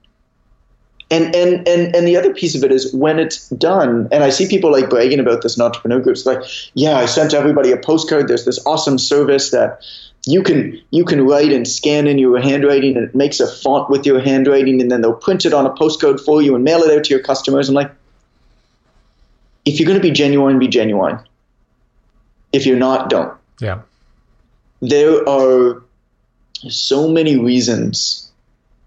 [1.08, 4.30] And, and and and the other piece of it is when it's done, and I
[4.30, 6.42] see people like bragging about this in entrepreneur groups, like,
[6.74, 8.26] yeah, I sent everybody a postcard.
[8.26, 9.84] There's this awesome service that
[10.26, 13.88] you can you can write and scan in your handwriting and it makes a font
[13.88, 16.82] with your handwriting and then they'll print it on a postcode for you and mail
[16.82, 17.68] it out to your customers.
[17.68, 17.92] I'm like,
[19.64, 21.20] if you're going to be genuine, be genuine.
[22.52, 23.32] If you're not, don't.
[23.60, 23.82] Yeah.
[24.82, 25.82] There are
[26.68, 28.25] so many reasons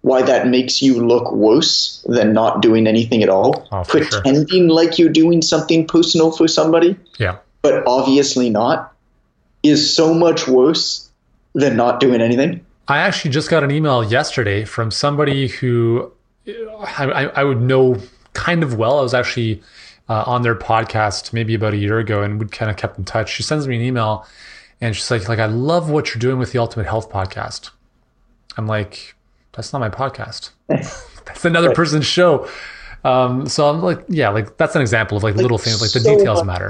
[0.02, 3.68] why that makes you look worse than not doing anything at all.
[3.72, 4.70] Oh, Pretending sure.
[4.70, 6.96] like you're doing something personal for somebody.
[7.18, 7.38] Yeah.
[7.62, 8.94] But obviously not
[9.64, 11.10] is so much worse
[11.54, 12.66] than not doing anything?
[12.88, 16.12] I actually just got an email yesterday from somebody who
[16.48, 17.98] I, I would know
[18.34, 19.00] kind of well.
[19.00, 19.62] I was actually
[20.08, 23.04] uh, on their podcast maybe about a year ago and we kind of kept in
[23.04, 23.32] touch.
[23.32, 24.26] She sends me an email
[24.82, 27.70] and she's like, like, I love what you're doing with the Ultimate Health podcast.
[28.58, 29.16] I'm like,
[29.54, 30.52] that's not my podcast.
[30.68, 32.48] that's another person's show.
[33.06, 35.92] Um, so I'm like, yeah, like that's an example of like, like little things, like
[35.92, 36.70] the so details matter.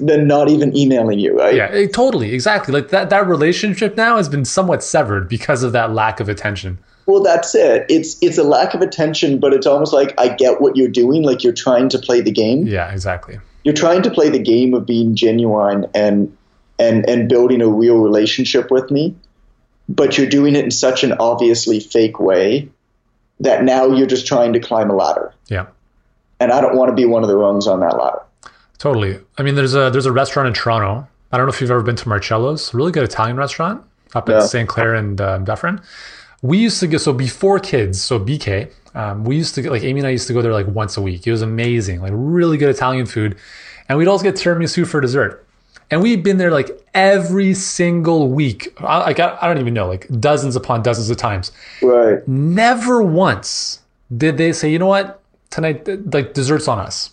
[0.00, 1.54] Than not even emailing you, right?
[1.54, 2.74] Yeah, it, totally, exactly.
[2.74, 6.78] Like that that relationship now has been somewhat severed because of that lack of attention.
[7.06, 7.86] Well, that's it.
[7.88, 11.22] It's it's a lack of attention, but it's almost like I get what you're doing.
[11.22, 12.66] Like you're trying to play the game.
[12.66, 13.38] Yeah, exactly.
[13.62, 16.36] You're trying to play the game of being genuine and
[16.78, 19.14] and and building a real relationship with me,
[19.88, 22.68] but you're doing it in such an obviously fake way
[23.40, 25.32] that now you're just trying to climb a ladder.
[25.48, 25.66] Yeah.
[26.40, 28.22] And I don't want to be one of the rungs on that ladder.
[28.78, 29.18] Totally.
[29.36, 31.06] I mean, there's a there's a restaurant in Toronto.
[31.32, 33.82] I don't know if you've ever been to Marcello's, really good Italian restaurant
[34.14, 34.38] up Yeah.
[34.38, 34.68] at St.
[34.68, 35.80] Clair and um, Dufferin.
[36.42, 38.70] We used to go so before kids, so BK.
[38.94, 40.96] Um, we used to get like Amy and I used to go there like once
[40.96, 41.26] a week.
[41.26, 43.36] It was amazing, like really good Italian food,
[43.88, 45.44] and we'd always get tiramisu for dessert.
[45.90, 48.74] And we've been there like every single week.
[48.80, 51.52] I, like I, I don't even know, like dozens upon dozens of times.
[51.82, 52.26] Right.
[52.28, 53.80] Never once
[54.16, 57.10] did they say, you know what, tonight, like desserts on us.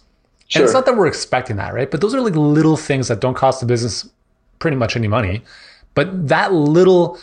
[0.47, 0.61] Sure.
[0.61, 1.89] And it's not that we're expecting that, right?
[1.89, 4.07] But those are like little things that don't cost the business
[4.59, 5.41] pretty much any money.
[5.93, 7.17] But that little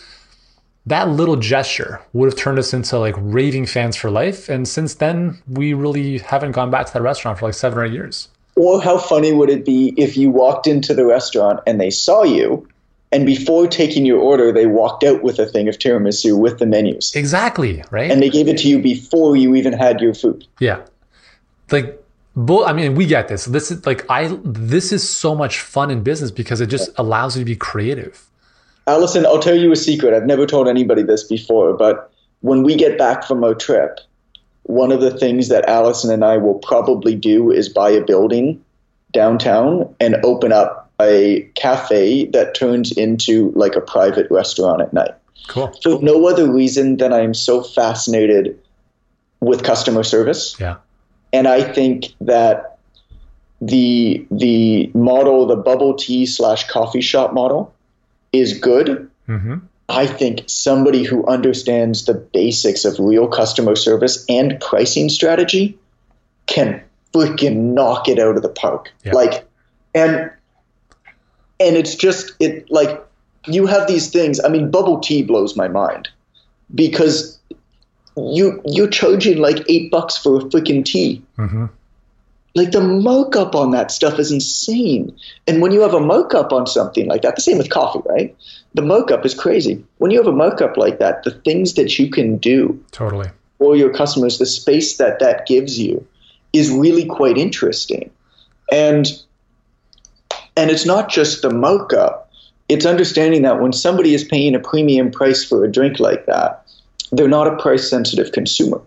[0.87, 4.49] that little gesture would have turned us into like raving fans for life.
[4.49, 7.85] And since then, we really haven't gone back to that restaurant for like seven or
[7.85, 8.29] eight years.
[8.57, 12.23] Or how funny would it be if you walked into the restaurant and they saw
[12.23, 12.69] you,
[13.11, 16.67] and before taking your order, they walked out with a thing of tiramisu with the
[16.67, 18.11] menus, Exactly, right?
[18.11, 20.47] and they gave it to you before you even had your food.
[20.61, 20.81] Yeah.
[21.71, 22.03] Like
[22.35, 23.45] bull I mean, we get this.
[23.47, 27.37] This is like I this is so much fun in business because it just allows
[27.37, 28.27] you to be creative.
[28.87, 30.13] Allison, I'll tell you a secret.
[30.15, 32.11] I've never told anybody this before, but
[32.41, 34.01] when we get back from our trip,
[34.65, 38.63] one of the things that Allison and I will probably do is buy a building
[39.13, 45.13] downtown and open up a cafe that turns into like a private restaurant at night.
[45.49, 45.73] Cool.
[45.83, 48.59] For no other reason than I am so fascinated
[49.41, 50.57] with customer service.
[50.61, 50.77] Yeah.
[51.33, 52.79] And I think that
[53.61, 57.75] the the model, the bubble tea slash coffee shop model,
[58.33, 59.11] is good.
[59.27, 59.57] hmm
[59.89, 65.79] I think somebody who understands the basics of real customer service and pricing strategy
[66.47, 68.91] can freaking knock it out of the park.
[69.05, 69.13] Yeah.
[69.13, 69.47] Like,
[69.95, 70.31] and
[71.61, 73.01] and it's just it like
[73.47, 74.41] you have these things.
[74.43, 76.09] I mean, bubble tea blows my mind
[76.75, 77.39] because
[78.17, 81.23] you you're charging like eight bucks for a freaking tea.
[81.37, 81.67] hmm
[82.55, 85.17] Like the markup on that stuff is insane.
[85.47, 88.37] And when you have a markup on something like that, the same with coffee, right?
[88.75, 89.83] The markup is crazy.
[89.99, 93.31] When you have a markup like that, the things that you can do Totally.
[93.59, 96.07] for your customers, the space that that gives you,
[96.53, 98.11] is really quite interesting.
[98.71, 99.07] And
[100.57, 102.31] and it's not just the markup;
[102.69, 106.67] it's understanding that when somebody is paying a premium price for a drink like that,
[107.11, 108.81] they're not a price sensitive consumer,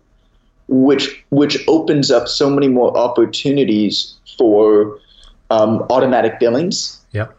[0.68, 5.00] which which opens up so many more opportunities for
[5.50, 7.36] um, automatic billings Yep.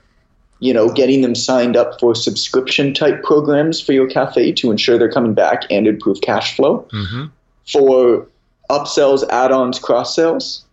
[0.61, 4.97] you know, getting them signed up for subscription type programs for your cafe to ensure
[4.97, 7.25] they're coming back and improve cash flow, hmm
[7.73, 8.29] for
[8.71, 10.65] upsells, add-ons, cross sales.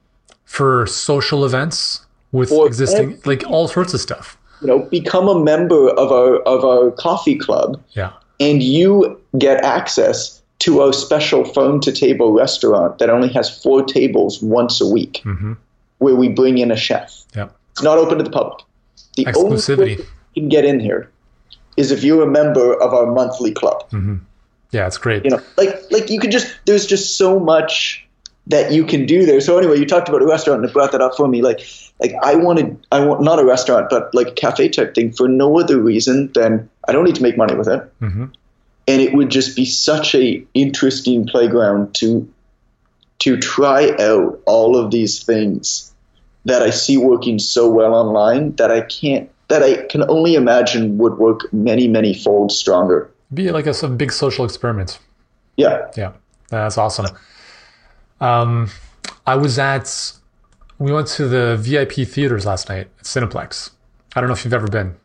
[0.46, 4.38] For social events with For existing, like all sorts of stuff.
[4.62, 8.12] You know, become a member of our of our coffee club, Yeah.
[8.39, 13.84] and you get access to a special farm to table restaurant that only has four
[13.84, 15.54] tables once a week, hmm
[15.99, 17.23] where we bring in a chef.
[17.34, 17.56] Yep.
[17.71, 18.60] It's not open to the public.
[19.15, 19.97] The only way Exclusivity.
[20.34, 21.10] you can get in here
[21.78, 23.86] is if you're a member of our monthly club.
[24.71, 25.23] Yeah, it's great.
[25.23, 28.06] you know like like you can just there's just so much
[28.47, 30.91] that you can do there so anyway you talked about a restaurant and it brought
[30.91, 31.62] that up for me like
[32.02, 35.28] like i wanted i want not a restaurant but like a cafe type thing for
[35.30, 38.26] no other reason than i don't need to make money with it hmm
[38.88, 42.32] and it would just be such a interesting playground to
[43.19, 45.93] to try out all of these things
[46.46, 50.98] that i see working so well online that i can't that i can only imagine
[50.98, 55.00] would work many many fold stronger Be like a, some big social experiment.
[55.58, 56.13] yeah Yeah,
[56.50, 57.08] that's awesome.
[58.22, 58.69] Um,
[59.26, 60.13] I was at,
[60.78, 63.72] we went to the VIP theaters last night at Cineplex.
[64.15, 64.96] I don't know if you've ever been.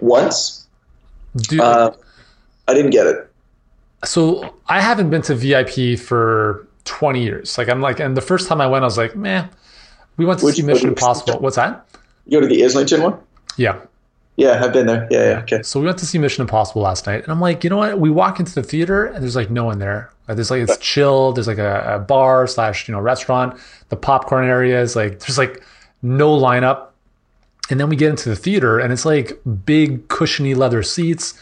[0.00, 0.66] once
[1.36, 1.92] Dude, uh,
[2.68, 3.30] i didn't get it
[4.06, 7.58] so I haven't been to VIP for 20 years.
[7.58, 9.48] Like I'm like, and the first time I went, I was like, man,
[10.16, 10.88] We went to Where'd see Mission?
[10.88, 11.40] Impossible.
[11.40, 11.86] What's that?
[12.26, 13.18] You go to the Islington one?
[13.56, 13.80] Yeah.
[14.36, 15.06] Yeah, I've been there.
[15.10, 15.62] Yeah, yeah, okay.
[15.62, 18.00] So we went to see Mission Impossible last night, and I'm like, you know what?
[18.00, 20.10] We walk into the theater, and there's like no one there.
[20.26, 21.32] Like, there's like it's chill.
[21.32, 23.60] There's like a, a bar slash you know restaurant.
[23.90, 25.62] The popcorn area is like there's like
[26.02, 26.88] no lineup.
[27.70, 31.34] And then we get into the theater, and it's like big cushiony leather seats.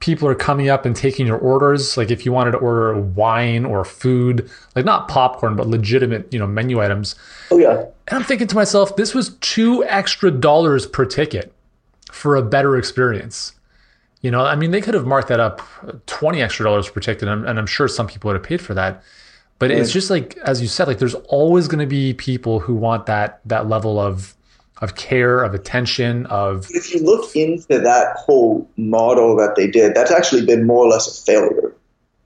[0.00, 1.96] People are coming up and taking your orders.
[1.96, 6.38] Like if you wanted to order wine or food, like not popcorn, but legitimate you
[6.38, 7.14] know menu items.
[7.50, 7.84] Oh, yeah.
[8.06, 11.52] And I'm thinking to myself, this was two extra dollars per ticket
[12.12, 13.54] for a better experience.
[14.20, 15.62] You know, I mean, they could have marked that up
[16.06, 18.74] 20 extra dollars per ticket, and, and I'm sure some people would have paid for
[18.74, 19.02] that.
[19.58, 22.74] But it's just like, as you said, like there's always going to be people who
[22.74, 24.34] want that that level of
[24.80, 29.94] of care, of attention, of If you look into that whole model that they did,
[29.94, 31.74] that's actually been more or less a failure.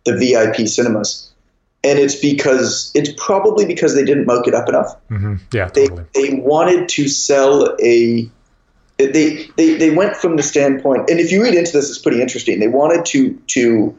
[0.05, 1.31] The VIP cinemas.
[1.85, 4.97] and it's because it's probably because they didn't mark it up enough.
[5.11, 5.35] Mm-hmm.
[5.53, 6.05] Yeah, They totally.
[6.15, 8.29] they wanted to sell a.
[8.99, 12.21] They, they they went from the standpoint, and if you read into this, it's pretty
[12.21, 12.61] interesting.
[12.61, 13.99] They wanted to to.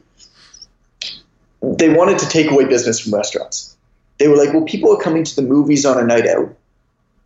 [1.61, 3.75] They wanted to take away business from restaurants.
[4.19, 6.55] They were like, well, people are coming to the movies on a night out,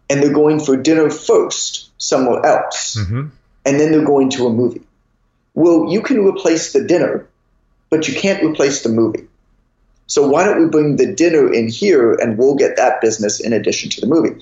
[0.10, 3.28] and they're going for dinner first somewhere else hmm
[3.68, 4.82] and then they're going to a movie.
[5.54, 7.28] Well, you can replace the dinner,
[7.90, 9.28] but you can't replace the movie.
[10.08, 13.52] So why don't we bring the dinner in here and we'll get that business in
[13.52, 14.42] addition to the movie?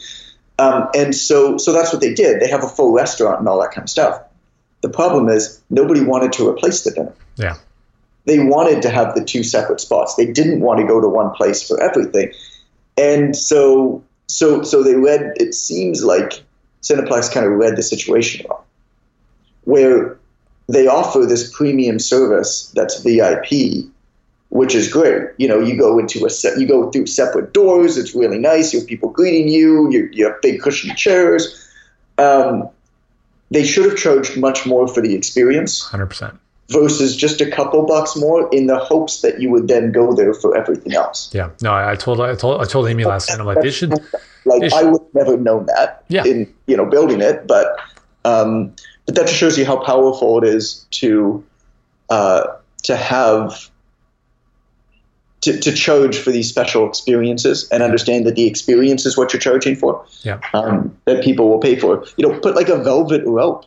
[0.60, 2.40] Um, and so, so that's what they did.
[2.40, 4.22] They have a full restaurant and all that kind of stuff.
[4.82, 7.14] The problem is nobody wanted to replace the dinner.
[7.36, 7.58] Yeah.
[8.26, 10.16] They wanted to have the two separate spots.
[10.16, 12.32] They didn't want to go to one place for everything.
[12.96, 15.34] And so, so, so they read.
[15.38, 16.44] It seems like
[16.82, 18.62] Cineplex kind of read the situation wrong
[19.66, 20.18] where
[20.68, 23.86] they offer this premium service that's VIP,
[24.50, 25.30] which is great.
[25.38, 27.98] You know, you go into a set, you go through separate doors.
[27.98, 28.74] It's really nice.
[28.74, 29.92] You have people greeting you.
[29.92, 31.68] You, you have big cushy chairs.
[32.18, 32.70] Um,
[33.52, 36.40] they should have charged much more for the experience Hundred percent.
[36.70, 40.34] Versus just a couple bucks more in the hopes that you would then go there
[40.34, 41.30] for everything else.
[41.34, 41.50] Yeah.
[41.62, 43.40] No, I, I told I told I told Amy last night.
[43.40, 43.92] I'm like, they should.
[44.48, 46.24] Like They I should- would never known that Yeah.
[46.26, 47.76] in you know building it, but
[48.26, 48.74] um,
[49.06, 51.44] but that just shows you how powerful it is to
[52.10, 52.48] uh,
[52.84, 53.70] to have
[55.42, 59.40] to, to charge for these special experiences and understand that the experience is what you're
[59.40, 60.04] charging for.
[60.24, 60.40] Yeah.
[60.54, 62.04] Um, that people will pay for.
[62.18, 63.66] You know, put like a velvet rope,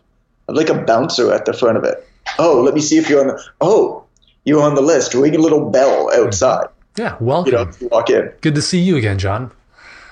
[0.49, 2.05] like a bouncer at the front of it.
[2.39, 3.43] Oh, let me see if you're on the.
[3.61, 4.05] Oh,
[4.45, 5.15] you're on the list.
[5.15, 6.67] Ring a little bell outside.
[6.97, 7.17] Yeah.
[7.21, 7.53] welcome.
[7.53, 8.33] You know, walk in.
[8.41, 9.53] Good to see you again, Jon.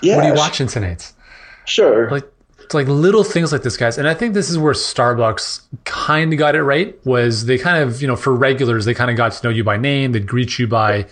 [0.03, 0.17] Yeah.
[0.17, 1.13] What are you watching tonight?
[1.65, 2.09] Sure.
[2.11, 2.25] like
[2.61, 6.33] it's like little things like this guys and i think this is where starbucks kind
[6.33, 9.17] of got it right was they kind of you know for regulars they kind of
[9.17, 11.07] got to know you by name they'd greet you by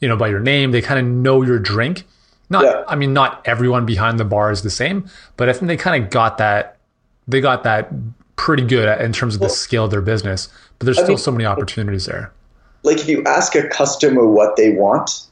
[0.00, 2.04] you know by your name they kind of know your drink
[2.48, 2.84] not Yeah.
[2.88, 6.02] i mean not everyone behind the bar is the same but i think they kind
[6.04, 6.76] of got that
[7.28, 7.90] they got that
[8.36, 11.18] pretty good at, in terms of the scale of their business but there's still mean-
[11.18, 12.32] so many opportunities there
[12.82, 15.26] like if you ask a customer what they want,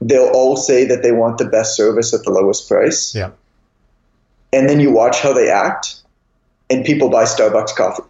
[0.00, 3.14] they'll all say that they want the best service at the lowest price.
[3.14, 3.30] yeah
[4.54, 6.00] And then you watch how they act,
[6.70, 8.02] and people buy Starbucks coffee.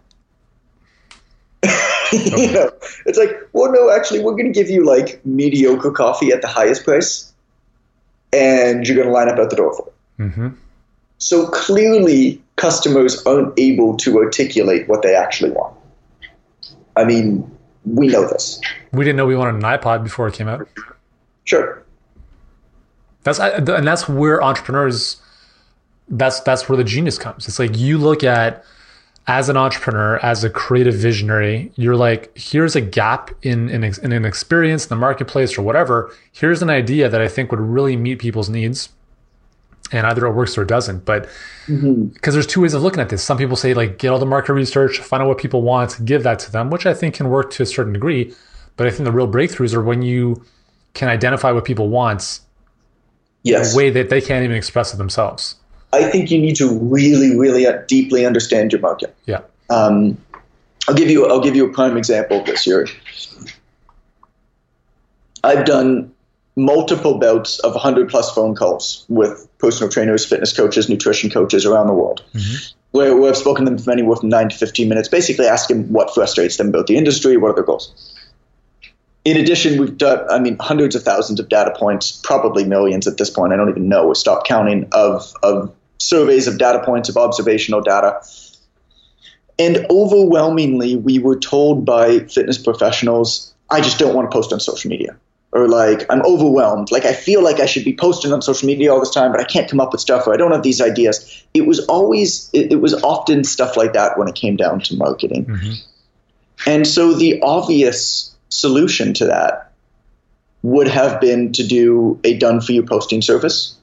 [2.13, 2.71] you know,
[3.05, 6.47] it's like, well, no, actually, we're going to give you like mediocre coffee at the
[6.47, 7.33] highest price,
[8.31, 10.31] and you're going to line up at the door for it.
[10.31, 10.47] hmm
[11.17, 15.75] So clearly, customers aren't able to articulate what they actually want.
[16.95, 17.49] I mean,
[17.85, 18.59] we know this.
[18.91, 20.67] we didn't know we wanted an ipod before it came out
[21.45, 21.81] Sure.
[23.23, 25.17] That's and that's where entrepreneurs.
[26.09, 27.47] That's that's where the genius comes.
[27.47, 28.65] It's like you look at
[29.27, 34.11] as an entrepreneur, as a creative visionary, you're like, here's a gap in in, in
[34.11, 36.13] an experience in the marketplace or whatever.
[36.33, 38.89] Here's an idea that I think would really meet people's needs,
[39.91, 41.05] and either it works or it doesn't.
[41.05, 41.29] But
[41.67, 43.23] because there's two ways of looking at this.
[43.23, 46.23] Some people say like get all the market research, find out what people want, give
[46.23, 48.33] that to them, which I think can work to a certain degree.
[48.75, 50.43] But I think the real breakthroughs are when you
[50.93, 52.39] can identify what people want
[53.43, 53.73] Yes.
[53.73, 55.55] a way that they can't even express it themselves.
[55.93, 59.15] I think you need to really, really uh, deeply understand your market.
[59.25, 59.41] Yeah.
[59.69, 60.17] Um,
[60.87, 62.87] I'll give you I'll give you a prime example of this here.
[65.43, 66.11] I've done
[66.57, 71.87] multiple bouts of 100 plus phone calls with personal trainers, fitness coaches, nutrition coaches around
[71.87, 72.75] the world, mm-hmm.
[72.91, 75.93] where, where I've spoken to them for anywhere from 9 to 15 minutes, basically asking
[75.93, 78.13] what frustrates them about the industry, what are their goals.
[79.23, 83.17] In addition, we've done, I mean, hundreds of thousands of data points, probably millions at
[83.17, 83.53] this point.
[83.53, 84.07] I don't even know.
[84.07, 88.21] We stopped counting of, of surveys of data points, of observational data.
[89.59, 94.59] And overwhelmingly, we were told by fitness professionals, I just don't want to post on
[94.59, 95.17] social media.
[95.53, 96.91] Or like, I'm overwhelmed.
[96.91, 99.39] Like, I feel like I should be posting on social media all this time, but
[99.39, 101.43] I can't come up with stuff, or I don't have these ideas.
[101.53, 104.95] It was always, it, it was often stuff like that when it came down to
[104.97, 105.45] marketing.
[106.65, 109.71] And so the obvious solution to that
[110.63, 113.75] would have been to do a done for you posting service.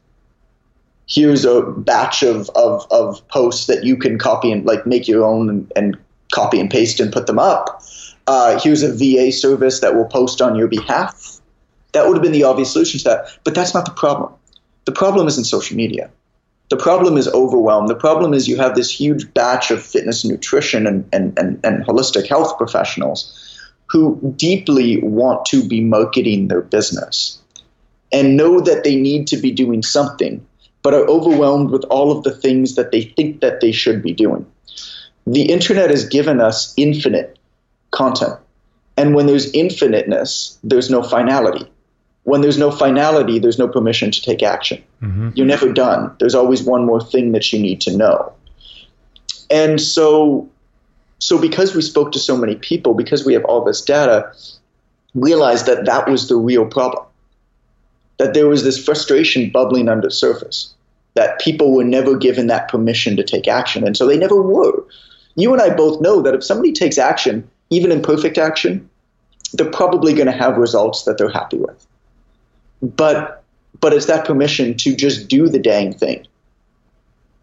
[1.07, 5.25] Here's a batch of, of, of posts that you can copy and like make your
[5.25, 5.97] own and, and
[6.33, 7.83] copy and paste and put them up.
[8.27, 11.34] Uh, here's a VA service that will post on your behalf.
[11.95, 13.39] That would have been the obvious solution to that.
[13.45, 14.33] But that's not the problem.
[14.85, 16.11] The problem isn't social media.
[16.71, 17.87] The problem is overwhelm.
[17.87, 21.87] The problem is you have this huge batch of fitness, nutrition, and, and, and, and
[21.87, 23.41] holistic health professionals
[23.87, 27.39] who deeply want to be marketing their business
[28.13, 30.45] and know that they need to be doing something,
[30.83, 34.13] but are overwhelmed with all of the things that they think that they should be
[34.13, 34.47] doing.
[35.27, 37.39] The internet has given us infinite
[37.91, 38.39] content.
[38.97, 41.71] And when there's infiniteness, there's no finality.
[42.25, 44.83] When there's no finality, there's no permission to take action.
[45.03, 45.31] Mm-hmm.
[45.35, 46.15] You're never done.
[46.19, 48.33] There's always one more thing that you need to know.
[49.51, 50.49] And so,
[51.19, 54.33] so because we spoke to so many people, because we have all this data,
[55.15, 57.05] realized that that was the real problem.
[58.19, 60.73] That there was this frustration bubbling under the surface.
[61.15, 64.85] That people were never given that permission to take action, and so they never were.
[65.37, 68.89] You and I both know that if somebody takes action, even imperfect action,
[69.53, 71.87] they're probably going to have results that they're happy with
[72.85, 73.43] but
[73.81, 76.27] but it's that permission to just do the dang thing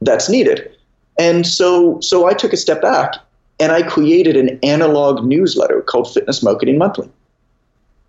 [0.02, 0.72] that's needed.
[1.20, 3.16] And so so I took a step back
[3.60, 7.10] and I created an analog newsletter called Fitness Marketing Monthly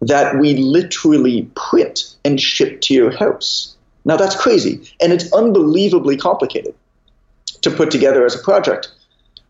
[0.00, 3.76] that we literally print and ship to your house.
[4.04, 6.74] Now that's crazy and it's unbelievably complicated
[7.62, 8.90] to put together as a project.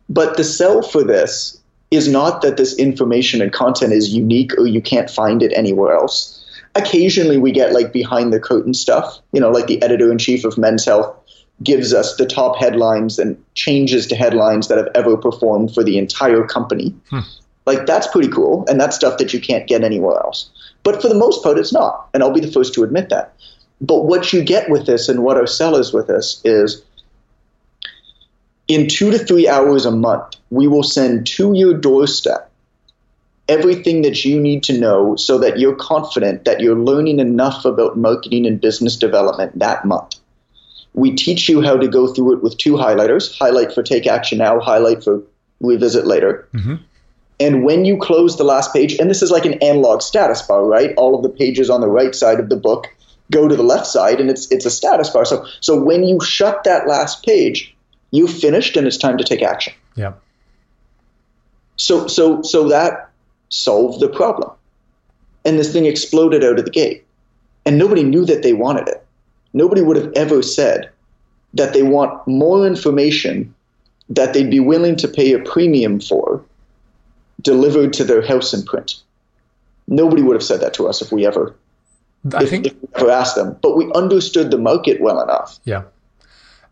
[0.08, 1.58] But the sell for this
[1.90, 5.94] is not that this information and content is unique or you can't find it anywhere
[5.94, 6.41] else
[6.74, 10.44] occasionally we get like behind the curtain stuff, you know, like the editor in chief
[10.44, 11.14] of Men's Health
[11.62, 15.98] gives us the top headlines and changes to headlines that have ever performed for the
[15.98, 16.94] entire company.
[17.10, 17.20] Hmm.
[17.66, 20.50] Like that's pretty cool, and that's stuff that you can't get anywhere else.
[20.82, 23.34] But for the most part, it's not, and I'll be the first to admit that.
[23.80, 26.82] But what you get with this, and what our sellers with this, is
[28.66, 32.50] in two to three hours a month, we will send to your doorstep
[33.52, 37.96] everything that you need to know so that you're confident that you're learning enough about
[37.96, 40.16] marketing and business development that month.
[40.94, 44.38] We teach you how to go through it with two highlighters highlight for take action
[44.38, 45.22] now, highlight for
[45.60, 46.48] revisit later.
[46.54, 46.76] Mm-hmm.
[47.40, 50.64] And when you close the last page, and this is like an analog status bar,
[50.64, 50.94] right?
[50.96, 52.88] All of the pages on the right side of the book
[53.30, 55.24] go to the left side, and it's it's a status bar.
[55.24, 57.74] So so when you shut that last page,
[58.10, 59.72] you've finished, and it's time to take action.
[59.96, 60.12] Yeah.
[61.76, 63.11] So so so that
[63.52, 64.50] solve the problem.
[65.44, 67.04] And this thing exploded out of the gate.
[67.66, 69.04] And nobody knew that they wanted it.
[69.52, 70.90] Nobody would have ever said
[71.54, 73.54] that they want more information
[74.08, 76.42] that they'd be willing to pay a premium for
[77.42, 78.94] delivered to their house in print.
[79.86, 81.54] Nobody would have said that to us if we ever
[82.32, 83.58] I if, think if we ever asked them.
[83.60, 85.58] But we understood the market well enough.
[85.64, 85.82] Yeah.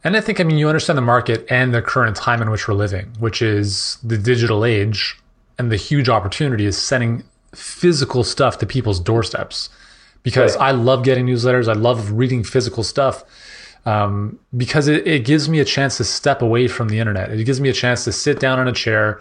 [0.02, 2.66] And I think I mean you understand the market and the current time in which
[2.66, 5.20] we're living, which is the digital age
[5.60, 7.22] and the huge opportunity is sending
[7.54, 9.68] physical stuff to people's doorsteps
[10.22, 10.68] because right.
[10.68, 11.68] I love getting newsletters.
[11.68, 13.24] I love reading physical stuff
[13.84, 17.30] um, because it, it, gives me a chance to step away from the internet.
[17.30, 19.20] It gives me a chance to sit down in a chair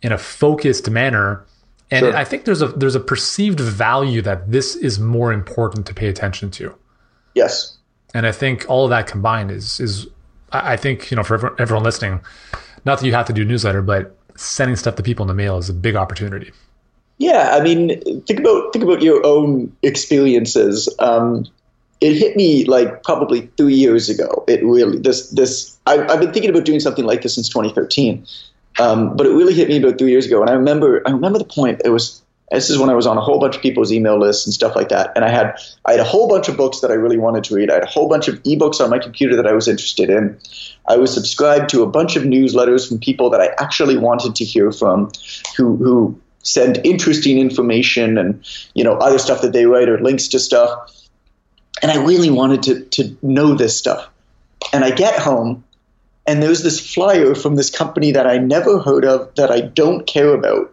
[0.00, 1.44] in a focused manner.
[1.90, 2.16] And sure.
[2.16, 6.06] I think there's a there's a perceived value that this is more important to pay
[6.06, 6.72] attention to.
[7.34, 7.78] Yes.
[8.14, 10.06] And I think all of that combined is is
[10.52, 12.20] I think you know for everyone listening,
[12.84, 15.58] not that you have to do newsletter, but sending stuff to people in the mail
[15.58, 16.52] is a big opportunity.
[17.18, 20.88] Yeah, I mean, think about think about your own experiences.
[20.98, 21.46] Um,
[22.00, 24.44] it hit me like probably three years ago.
[24.48, 28.26] It really this this I, have been thinking about doing something like this since 2013,
[28.78, 30.40] um, but it really hit me about three years ago.
[30.40, 31.82] And I remember I remember the point.
[31.84, 34.44] It was this is when I was on a whole bunch of people's email lists
[34.44, 35.12] and stuff like that.
[35.14, 37.54] And I had I had a whole bunch of books that I really wanted to
[37.54, 37.70] read.
[37.70, 40.38] I had a whole bunch of ebooks on my computer that I was interested in.
[40.88, 44.44] I was subscribed to a bunch of newsletters from people that I actually wanted to
[44.44, 45.12] hear from,
[45.56, 48.44] who who send interesting information and
[48.74, 50.90] you know other stuff that they write or links to stuff.
[51.82, 54.08] And I really wanted to to know this stuff.
[54.72, 55.64] And I get home
[56.26, 60.06] and there's this flyer from this company that I never heard of that I don't
[60.06, 60.72] care about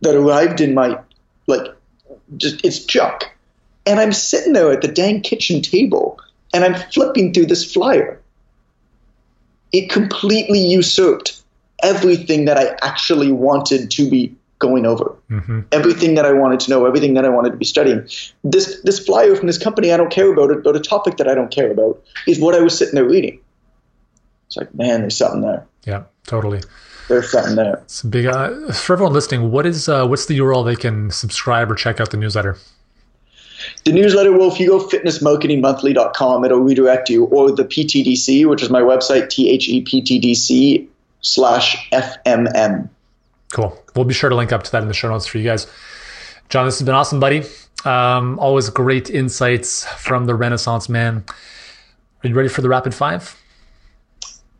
[0.00, 0.98] that arrived in my
[1.46, 1.74] like
[2.36, 3.32] just it's junk.
[3.86, 6.18] And I'm sitting there at the dang kitchen table
[6.52, 8.20] and I'm flipping through this flyer.
[9.72, 11.42] It completely usurped
[11.82, 15.14] everything that I actually wanted to be going over.
[15.30, 15.60] Mm-hmm.
[15.70, 18.08] Everything that I wanted to know, everything that I wanted to be studying.
[18.42, 21.28] This this flyer from this company I don't care about, it, but a topic that
[21.28, 23.40] I don't care about, is what I was sitting there reading.
[24.46, 25.66] It's like, man, there's something there.
[25.84, 26.62] Yeah, totally
[27.08, 27.76] there's something there.
[27.84, 28.26] It's a big.
[28.26, 32.00] Uh, for everyone listening, what is uh, what's the URL they can subscribe or check
[32.00, 32.56] out the newsletter?
[33.84, 38.70] The newsletter will, if you go fitnessmarketingmonthly.com, it'll redirect you, or the PTDC, which is
[38.70, 40.88] my website, T H E P T D C
[41.20, 42.88] slash FMM.
[43.52, 43.76] Cool.
[43.94, 45.66] We'll be sure to link up to that in the show notes for you guys.
[46.48, 47.42] Jon, this has been awesome, buddy.
[47.84, 51.24] Um, always great insights from the Renaissance man.
[52.22, 53.36] Are you ready for the rapid five?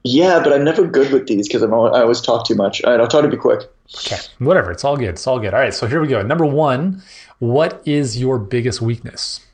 [0.08, 2.80] Yeah, but I'm never good with these because I always talk too much.
[2.84, 3.62] All right, I'll try to be quick.
[3.98, 4.70] Okay, whatever.
[4.70, 5.08] It's all good.
[5.08, 5.52] It's all good.
[5.52, 6.22] All right, so here we go.
[6.22, 7.02] Number one,
[7.40, 9.44] what is your biggest weakness?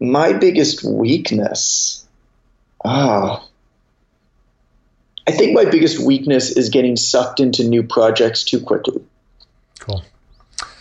[0.00, 2.06] My biggest weakness.
[2.82, 3.42] Ah.
[3.42, 3.48] Oh.
[5.26, 9.02] I think my biggest weakness is getting sucked into new projects too quickly.
[9.80, 10.02] Cool.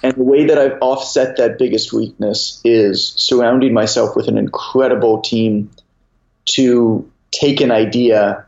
[0.02, 5.22] And the way that I've offset that biggest weakness is surrounding myself with an incredible
[5.22, 5.72] team
[6.46, 8.46] to take an idea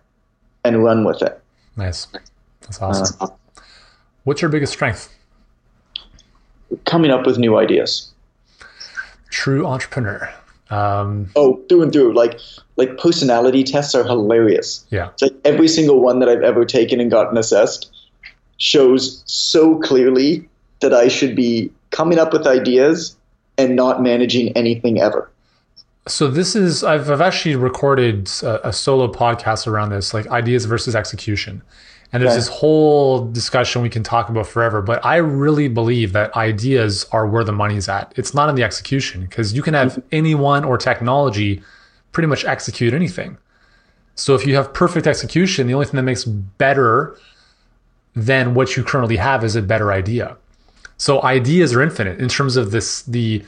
[0.63, 1.41] and run with it.
[1.75, 2.07] Nice.
[2.61, 3.17] That's awesome.
[3.19, 3.27] Uh,
[4.23, 5.13] What's your biggest strength?
[6.85, 8.11] Coming up with new ideas.
[9.29, 10.33] True entrepreneur.
[10.69, 12.13] Um, oh, through and through.
[12.13, 12.39] Like
[12.75, 14.85] like personality tests are hilarious.
[14.89, 15.09] Yeah.
[15.09, 17.91] It's like every single one that I've ever taken and gotten assessed
[18.57, 23.15] shows so clearly that I should be coming up with ideas
[23.57, 25.29] and not managing anything ever.
[26.07, 30.65] So this is I've, I've actually recorded a, a solo podcast around this, like ideas
[30.65, 31.61] versus execution.
[32.13, 32.39] And there's okay.
[32.39, 37.27] this whole discussion we can talk about forever, but I really believe that ideas are
[37.27, 38.13] where the money's at.
[38.15, 40.07] It's not in the execution because you can have mm-hmm.
[40.11, 41.61] anyone or technology
[42.11, 43.37] pretty much execute anything.
[44.13, 47.17] So if you have perfect execution, the only thing that makes better
[48.15, 50.37] than what you currently have is a better idea.
[50.97, 53.43] So ideas are infinite in terms of this the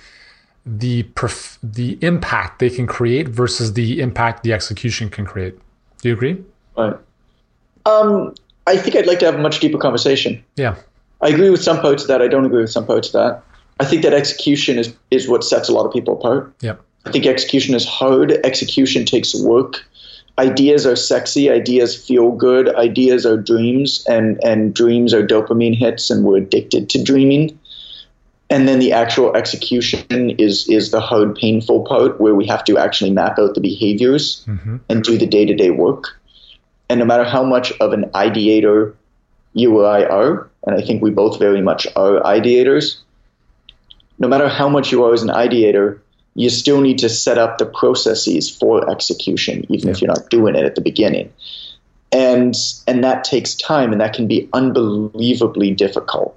[0.67, 5.57] the perf- the impact they can create versus the impact the execution can create.
[6.01, 6.43] Do you agree?
[6.75, 6.95] Right.
[7.85, 8.35] Um,
[8.67, 10.43] I think I'd like to have a much deeper conversation.
[10.57, 10.75] Yeah.
[11.21, 12.21] I agree with some parts of that.
[12.21, 13.43] I don't agree with some parts of that.
[13.79, 16.53] I think that execution is is what sets a lot of people apart.
[16.61, 16.75] Yeah.
[17.05, 18.33] I think execution is hard.
[18.43, 19.85] Execution takes work.
[20.37, 21.49] Ideas are sexy.
[21.49, 22.75] Ideas feel good.
[22.75, 27.57] Ideas are dreams, and and dreams are dopamine hits, and we're addicted to dreaming
[28.49, 32.77] and then the actual execution is is the hard painful part where we have to
[32.77, 34.77] actually map out the behaviors mm-hmm.
[34.89, 36.19] and do the day-to-day work
[36.89, 38.93] and no matter how much of an ideator
[39.53, 42.97] you or i are and i think we both very much are ideators
[44.19, 45.99] no matter how much you are as an ideator
[46.35, 49.93] you still need to set up the processes for execution even yeah.
[49.93, 51.31] if you're not doing it at the beginning
[52.11, 52.55] and
[52.87, 56.36] and that takes time and that can be unbelievably difficult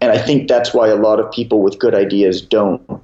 [0.00, 3.02] and I think that's why a lot of people with good ideas don't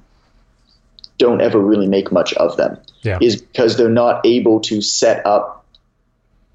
[1.17, 2.77] don't ever really make much of them.
[3.01, 3.17] Yeah.
[3.21, 5.65] Is because they're not able to set up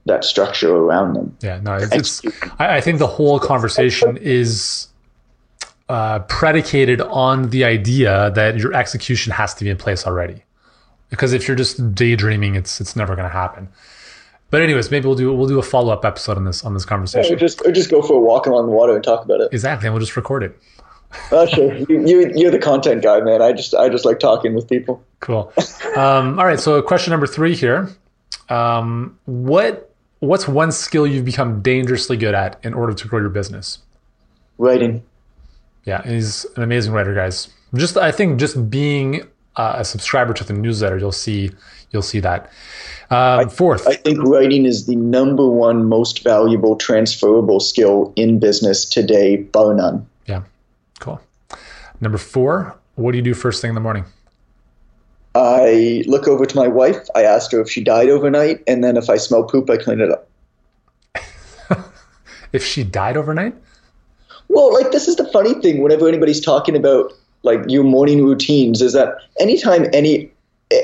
[0.07, 1.37] that structure around them.
[1.41, 4.89] Yeah, no, it's, it's I, I, think the whole conversation is
[5.89, 10.43] uh, predicated on the idea that your execution has to be in place already.
[11.09, 13.69] Because if you're just daydreaming, it's it's never going to happen.
[14.53, 16.85] But anyways, maybe we'll do we'll do a follow up episode on this on this
[16.85, 17.31] conversation.
[17.31, 19.41] Yeah, or just or just go for a walk along the water and talk about
[19.41, 19.49] it.
[19.51, 20.61] Exactly, and we'll just record it.
[21.31, 23.41] oh sure, you, you you're the content guy, man.
[23.41, 25.03] I just I just like talking with people.
[25.21, 25.51] Cool.
[25.97, 27.89] Um, all right, so question number three here.
[28.51, 33.31] Um, what what's one skill you've become dangerously good at in order to grow your
[33.31, 33.79] business?
[34.59, 35.03] Writing.
[35.85, 37.49] Yeah, he's an amazing writer, guys.
[37.75, 39.27] Just I think just being
[39.57, 41.51] uh, a subscriber to the newsletter, you'll see
[41.91, 42.51] you'll see that.
[43.11, 48.85] Um, fourth, I think writing is the number one most valuable transferable skill in business
[48.85, 50.07] today, bar none.
[50.27, 50.43] Yeah,
[51.01, 51.21] cool.
[52.01, 54.05] Number four, what do you do first thing in the morning?
[55.35, 57.07] I look over to my wife.
[57.15, 60.01] I ask her if she died overnight, and then if I smell poop, I clean
[60.01, 60.29] it up.
[62.53, 63.55] if she died overnight?
[64.49, 65.83] Well, like this is the funny thing.
[65.83, 67.13] Whenever anybody's talking about
[67.43, 70.31] like your morning routines, is that anytime any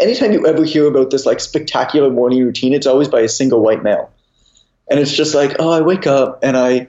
[0.00, 3.60] anytime you ever hear about this like spectacular morning routine, it's always by a single
[3.60, 4.10] white male.
[4.90, 6.88] And it's just like, oh, I wake up and I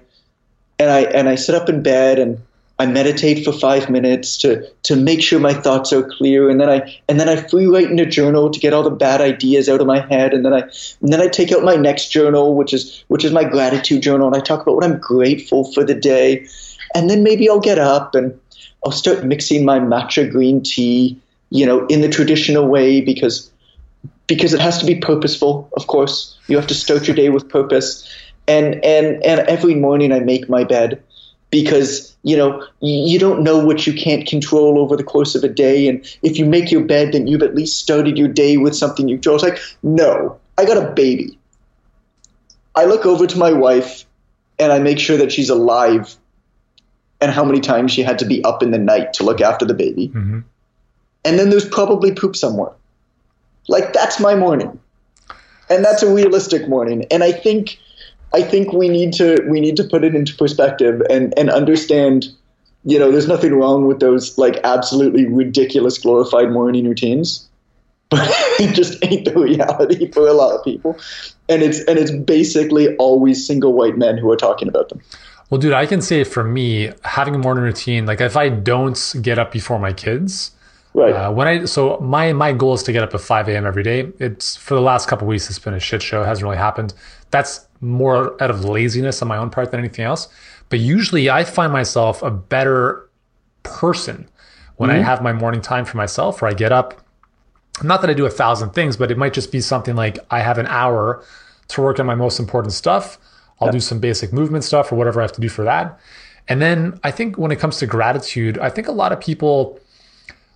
[0.78, 2.42] and I and I sit up in bed and
[2.80, 6.70] I meditate for five minutes to to make sure my thoughts are clear, and then
[6.70, 9.68] I and then I free write in a journal to get all the bad ideas
[9.68, 10.62] out of my head, and then I
[11.02, 14.28] and then I take out my next journal, which is which is my gratitude journal,
[14.28, 16.48] and I talk about what I'm grateful for the day,
[16.96, 18.40] and then maybe I'll get up and
[18.86, 21.20] I'll start mixing my matcha green tea
[21.50, 23.52] you know, in the traditional way because
[24.28, 25.70] because it has to be purposeful.
[25.76, 28.08] Of course, you have to start your day with purpose.
[28.48, 31.02] And and and every morning I make my bed
[31.52, 35.50] because you know you don't know what you can't control over the course of a
[35.50, 35.88] day.
[35.88, 39.08] And if you make your bed, then you've at least started your day with something
[39.08, 39.16] you.
[39.18, 41.38] It's like no, I got a baby.
[42.76, 44.06] I look over to my wife
[44.60, 46.16] and I make sure that she's alive
[47.22, 49.66] and how many times she had to be up in the night to look after
[49.66, 50.10] the baby.
[50.10, 50.40] Mm-hmm
[51.26, 52.72] and then there's probably poop somewhere.
[53.68, 54.80] Like that's my morning.
[55.70, 57.06] And that's a realistic morning.
[57.12, 57.78] And I think
[58.34, 62.28] I think we need to we need to put it into perspective and, and understand,
[62.84, 67.46] you know, there's nothing wrong with those like absolutely ridiculous glorified morning routines.
[68.10, 68.28] But
[68.60, 70.98] it just ain't the reality for a lot of people.
[71.48, 75.00] And it's and it's basically always single white men who are talking about them.
[75.50, 79.16] Well, dude, I can say for me, having a morning routine, like if I don't
[79.22, 80.52] get up before my kids,
[80.94, 81.14] Right.
[81.14, 83.66] Uh, when I so my my goal is to get up at 5 a.m.
[83.66, 84.12] every day.
[84.20, 85.50] It's for the last couple weeks.
[85.50, 86.24] It's been a shit show.
[86.24, 86.94] It hasn't really happened.
[87.30, 90.28] That's more out of laziness on my own part than anything else.
[90.70, 93.08] But usually, I find myself a better
[93.64, 94.28] person
[94.78, 95.00] when mm-hmm.
[95.00, 97.06] I have my morning time for myself where I get up.
[97.84, 100.42] Not that I do a thousand things, but it might just be something like I
[100.42, 101.24] have an hour
[101.70, 103.20] to work on my most important stuff.
[103.62, 103.74] I'll yeah.
[103.74, 106.00] do some basic movement stuff or whatever I have to do for that.
[106.48, 109.80] And then I think when it comes to gratitude, I think a lot of people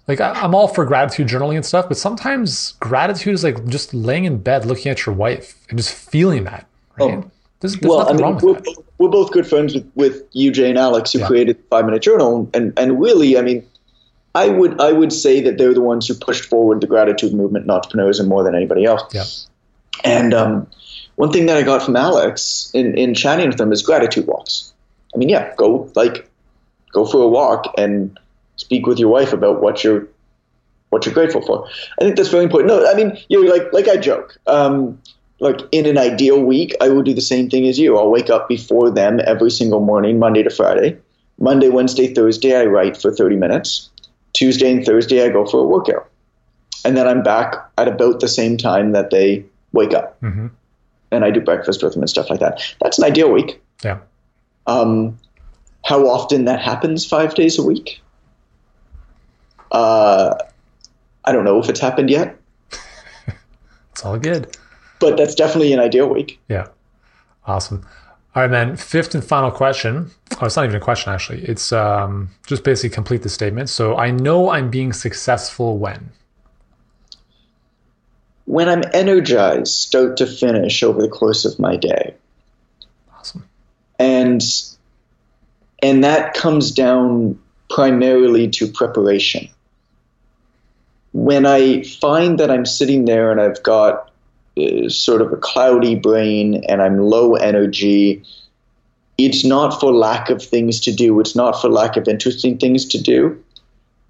[0.08, 4.26] like I'm all for gratitude journaling and stuff, but sometimes gratitude is like just laying
[4.26, 6.68] in bed looking at your wife and just feeling that.
[7.00, 7.24] Right?
[7.24, 7.32] Oh.
[7.62, 8.62] There's, there's well, I mean, we're,
[8.98, 11.28] we're, both good friends with, with UJ and Alex, who yeah.
[11.28, 13.66] created Five Minute Journal, and and really, I mean,
[14.36, 17.64] I would I would say that they're the ones who pushed forward the gratitude movement
[17.64, 19.04] in entrepreneurship more than anybody else.
[19.14, 19.24] Yeah.
[20.04, 20.68] And um,
[21.16, 24.74] one thing that I got from Alex in, in chatting with him is gratitude walks.
[25.14, 26.30] I mean, yeah, go like
[26.92, 28.18] go for a walk and
[28.56, 30.08] speak with your wife about what you're
[30.90, 31.68] what you're grateful for.
[32.00, 32.68] I think that's very important.
[32.70, 34.38] No, I mean, you know, like like I joke.
[34.48, 35.00] Um,
[35.40, 37.98] like in an ideal week, I will do the same thing as you.
[37.98, 40.98] I'll wake up before them every single morning, Monday to Friday.
[41.40, 43.90] Monday, Wednesday, Thursday, I write for 30 minutes.
[44.32, 46.10] Tuesday and Thursday, I go for a workout.
[46.86, 49.44] And then I'm back at about the same time that they
[49.74, 50.22] wake up.
[50.22, 50.48] Mm-hmm.
[51.14, 52.76] And I do breakfast with them and stuff like that.
[52.82, 53.62] That's an ideal week.
[53.84, 54.00] Yeah.
[54.68, 55.18] Um,
[55.86, 58.02] how often that happens five days a week?
[59.72, 60.36] Uh,
[61.26, 62.38] I don't know if it's happened yet.
[63.92, 64.58] it's all good.
[65.00, 66.40] But that's definitely an ideal week.
[66.48, 66.68] Yeah.
[67.46, 67.86] Awesome.
[68.36, 68.78] All right, man.
[68.78, 70.10] Fifth and final question.
[70.42, 71.44] Oh, it's not even a question, actually.
[71.44, 73.70] It's um, just basically complete the statement.
[73.70, 76.12] So I know I'm being successful when?
[78.46, 82.16] When I'm energized, start to finish over the course of my day.
[83.18, 83.48] Awesome.
[83.98, 84.42] And
[85.82, 87.40] and that comes down
[87.70, 89.50] primarily to preparation.
[91.12, 94.12] When I find that I'm sitting there and I've got
[94.56, 98.24] is sort of a cloudy brain and I'm low energy,
[99.18, 101.20] it's not for lack of things to do.
[101.20, 103.44] It's not for lack of interesting things to do.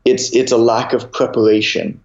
[0.05, 2.02] It's it's a lack of preparation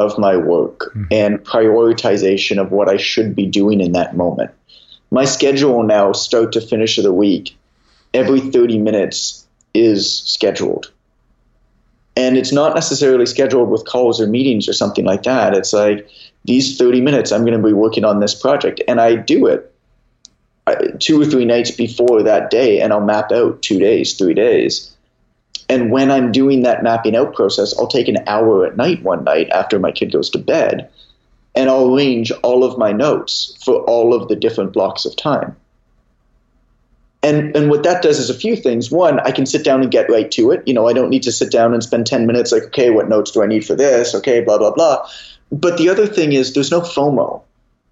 [0.00, 1.04] of my work mm-hmm.
[1.10, 4.50] and prioritization of what I should be doing in that moment.
[5.10, 7.56] My schedule now, start to finish of the week,
[8.14, 10.90] every 30 minutes is scheduled.
[12.16, 15.54] And it's not necessarily scheduled with calls or meetings or something like that.
[15.54, 16.08] It's like
[16.44, 18.80] these 30 minutes, I'm going to be working on this project.
[18.88, 19.72] And I do it
[20.66, 24.34] uh, two or three nights before that day, and I'll map out two days, three
[24.34, 24.89] days.
[25.68, 29.24] And when I'm doing that mapping out process, I'll take an hour at night one
[29.24, 30.88] night after my kid goes to bed,
[31.54, 35.56] and I'll arrange all of my notes for all of the different blocks of time.
[37.22, 38.90] And and what that does is a few things.
[38.90, 40.66] One, I can sit down and get right to it.
[40.66, 43.08] You know, I don't need to sit down and spend 10 minutes like, okay, what
[43.08, 44.14] notes do I need for this?
[44.14, 45.06] Okay, blah, blah, blah.
[45.52, 47.42] But the other thing is there's no FOMO.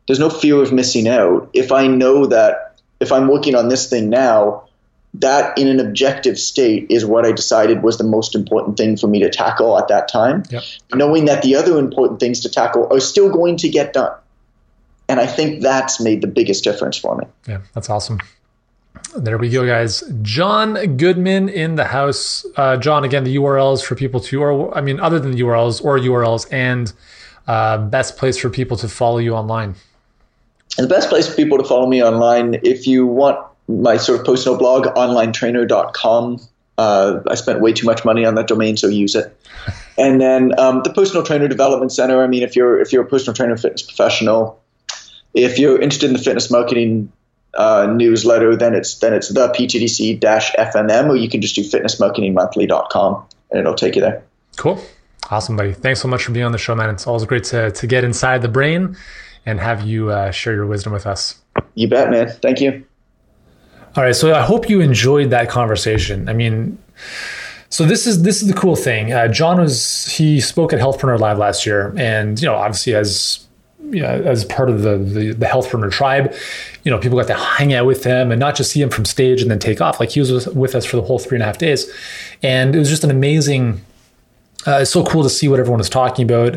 [0.06, 1.50] There's no fear of missing out.
[1.52, 4.64] If I know that if I'm working on this thing now,
[5.14, 9.06] that in an objective state is what I decided was the most important thing for
[9.06, 10.42] me to tackle at that time.
[10.50, 10.62] Yep.
[10.94, 14.12] Knowing that the other important things to tackle are still going to get done.
[15.08, 17.24] And I think that's made the biggest difference for me.
[17.46, 18.20] Yeah, that's awesome.
[19.16, 20.02] There we go, guys.
[20.22, 22.44] Jon Goodman in the house.
[22.56, 25.82] Uh, Jon, again, the URLs for people to, or I mean, other than the URLs
[25.82, 26.92] or URLs and
[27.46, 29.76] uh, best place for people to follow you online?
[30.76, 34.20] And the best place for people to follow me online, if you want my sort
[34.20, 36.40] of personal blog, onlinetrainer.com.
[36.76, 39.34] Uh, I spent way too much money on that domain, so use it.
[39.98, 42.22] And then um, the Personal Trainer Development Center.
[42.22, 44.62] I mean, if you're if you're a personal trainer, fitness professional,
[45.34, 47.10] if you're interested in the fitness marketing
[47.54, 53.26] uh, newsletter, then it's then it's the PTDC FMM, or you can just do fitnessmarketingmonthly.com
[53.50, 54.22] and it'll take you there.
[54.56, 54.80] Cool.
[55.30, 55.72] Awesome, buddy.
[55.72, 56.90] Thanks so much for being on the show, man.
[56.90, 58.96] It's always great to, to get inside the brain
[59.44, 61.40] and have you uh, share your wisdom with us.
[61.74, 62.30] You bet, man.
[62.30, 62.84] Thank you.
[63.98, 64.14] All right.
[64.14, 66.28] So I hope you enjoyed that conversation.
[66.28, 66.78] I mean,
[67.68, 69.12] so this is this is the cool thing.
[69.12, 73.44] Uh, Jon was he spoke at Healthpreneur Live last year, and you know, obviously as
[73.90, 76.32] you know, as part of the, the the Healthpreneur tribe,
[76.84, 79.04] you know, people got to hang out with him and not just see him from
[79.04, 79.98] stage and then take off.
[79.98, 81.90] Like he was with us for the whole three and a half days,
[82.40, 83.84] and it was just an amazing
[84.66, 86.56] uh, it's so cool to see what everyone is talking about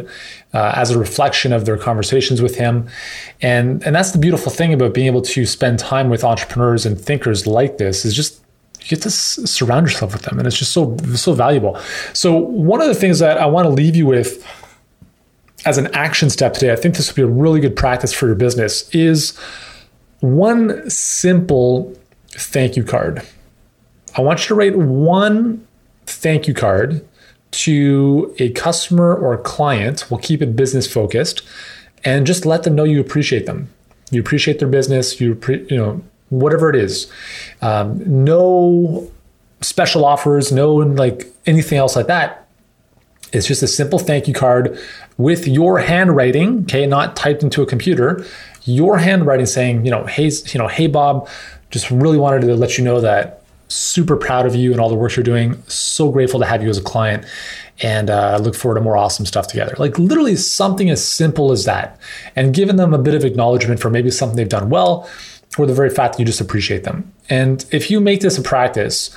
[0.54, 2.88] uh, as a reflection of their conversations with him,
[3.41, 6.99] and and that's the beautiful thing about being able to spend time with entrepreneurs and
[6.99, 8.41] thinkers like this is just
[8.80, 11.80] you get to s- surround yourself with them, and it's just so so valuable.
[12.14, 14.43] So one of the things that I want to leave you with
[15.66, 18.26] as an action step today, I think this would be a really good practice for
[18.26, 19.38] your business is
[20.22, 21.95] one simple
[22.32, 23.22] thank you card.
[24.18, 25.66] I want you to write one
[26.08, 27.06] thank you card
[27.52, 31.41] to a customer or a client, we'll keep it business focused,
[32.04, 33.70] and just let them know you appreciate them.
[34.10, 35.39] You appreciate their business, you,
[35.70, 37.12] you know, whatever it is.
[37.62, 39.12] Um, no
[39.62, 42.47] special offers, no like anything else like that.
[43.34, 44.78] It's just a simple thank you card
[45.18, 48.26] with your handwriting, okay, not typed into a computer,
[48.64, 51.30] your handwriting saying, you know, hey, you know, hey Bob,
[51.70, 53.41] just really wanted to let you know that
[53.72, 55.62] super proud of you and all the work you're doing.
[55.68, 57.26] So grateful to have you as a client
[57.82, 59.76] and uh, look forward to more awesome stuff together.
[59.78, 62.00] Like literally something as simple as that,
[62.36, 65.10] and giving them a bit of acknowledgement for maybe something they've done well,
[65.58, 67.12] or the very fact that you just appreciate them.
[67.30, 69.16] And if you make this a practice,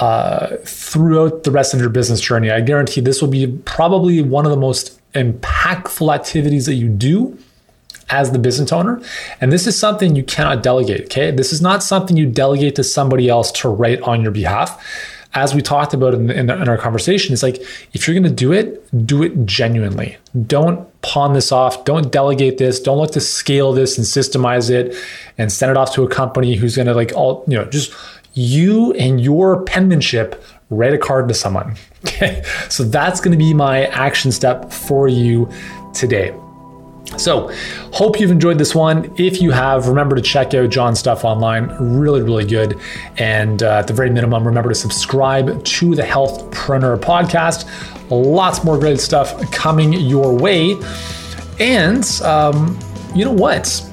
[0.00, 2.52] uh, throughout the rest of your business journey.
[2.52, 7.36] I guarantee this will be probably one of the most impactful activities that you do
[8.10, 9.00] as the business owner.
[9.40, 11.02] And this is something you cannot delegate.
[11.02, 11.30] Okay.
[11.30, 14.84] This is not something you delegate to somebody else to write on your behalf.
[15.34, 17.60] As we talked about in, in, in our conversation, it's like
[17.92, 20.16] if you're to do it, do it genuinely.
[20.46, 21.84] Don't pawn this off.
[21.84, 22.80] Don't delegate this.
[22.80, 24.96] Don't look to scale this and systemize it
[25.36, 27.94] and send it off to a company who's to like all, you know, just
[28.32, 31.76] you and your penmanship write a card to someone.
[32.04, 32.44] Okay.
[32.68, 35.50] So that's going to be my action step for you
[35.92, 36.32] today.
[37.16, 37.50] So,
[37.92, 39.12] hope you've enjoyed this one.
[39.16, 41.68] If you have, remember to check out Jon's stuff online.
[41.80, 42.78] Really, really good.
[43.16, 47.66] And uh, at the very minimum, remember to subscribe to the Healthpreneur podcast.
[48.10, 50.76] Lots more great stuff coming your way.
[51.58, 52.78] And um,
[53.14, 53.84] you know what?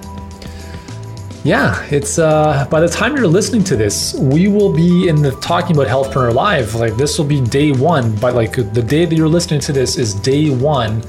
[1.44, 5.32] Yeah, it's uh, by the time you're listening to this, we will be in the
[5.42, 6.74] talking about Healthpreneur Live.
[6.74, 9.98] Like this will be day one, but like the day that you're listening to this
[9.98, 11.04] is day one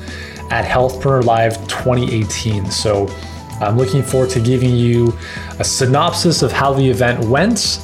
[0.51, 2.71] at Healthpreneur Live 2018.
[2.71, 3.09] So
[3.61, 5.17] I'm looking forward to giving you
[5.59, 7.81] a synopsis of how the event went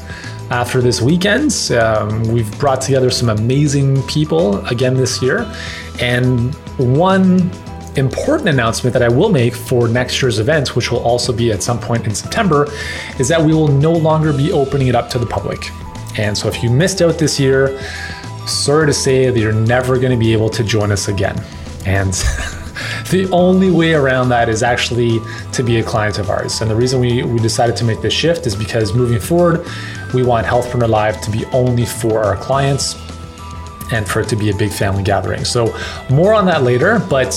[0.50, 1.70] after this weekend.
[1.72, 5.50] Um, we've brought together some amazing people again this year,
[6.00, 7.50] and one
[7.96, 11.62] important announcement that I will make for next year's event, which will also be at
[11.62, 12.66] some point in September,
[13.18, 15.70] is that we will no longer be opening it up to the public.
[16.18, 17.80] And so if you missed out this year,
[18.46, 21.42] sorry to say that you're never going to be able to join us again.
[21.86, 22.12] And
[23.10, 25.20] the only way around that is actually
[25.52, 26.60] to be a client of ours.
[26.60, 29.66] And the reason we, we decided to make this shift is because moving forward,
[30.14, 32.96] we want Healthpreneur Live to be only for our clients
[33.92, 35.44] and for it to be a big family gathering.
[35.44, 35.76] So,
[36.10, 37.34] more on that later, but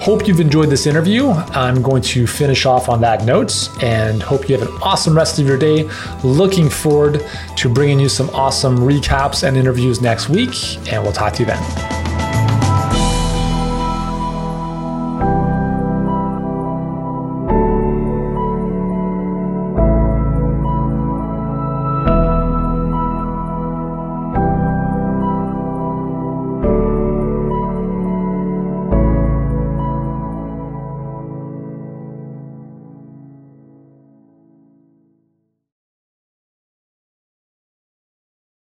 [0.00, 1.30] hope you've enjoyed this interview.
[1.30, 5.38] I'm going to finish off on that note and hope you have an awesome rest
[5.38, 5.88] of your day.
[6.24, 7.24] Looking forward
[7.56, 10.50] to bringing you some awesome recaps and interviews next week,
[10.92, 12.11] and we'll talk to you then.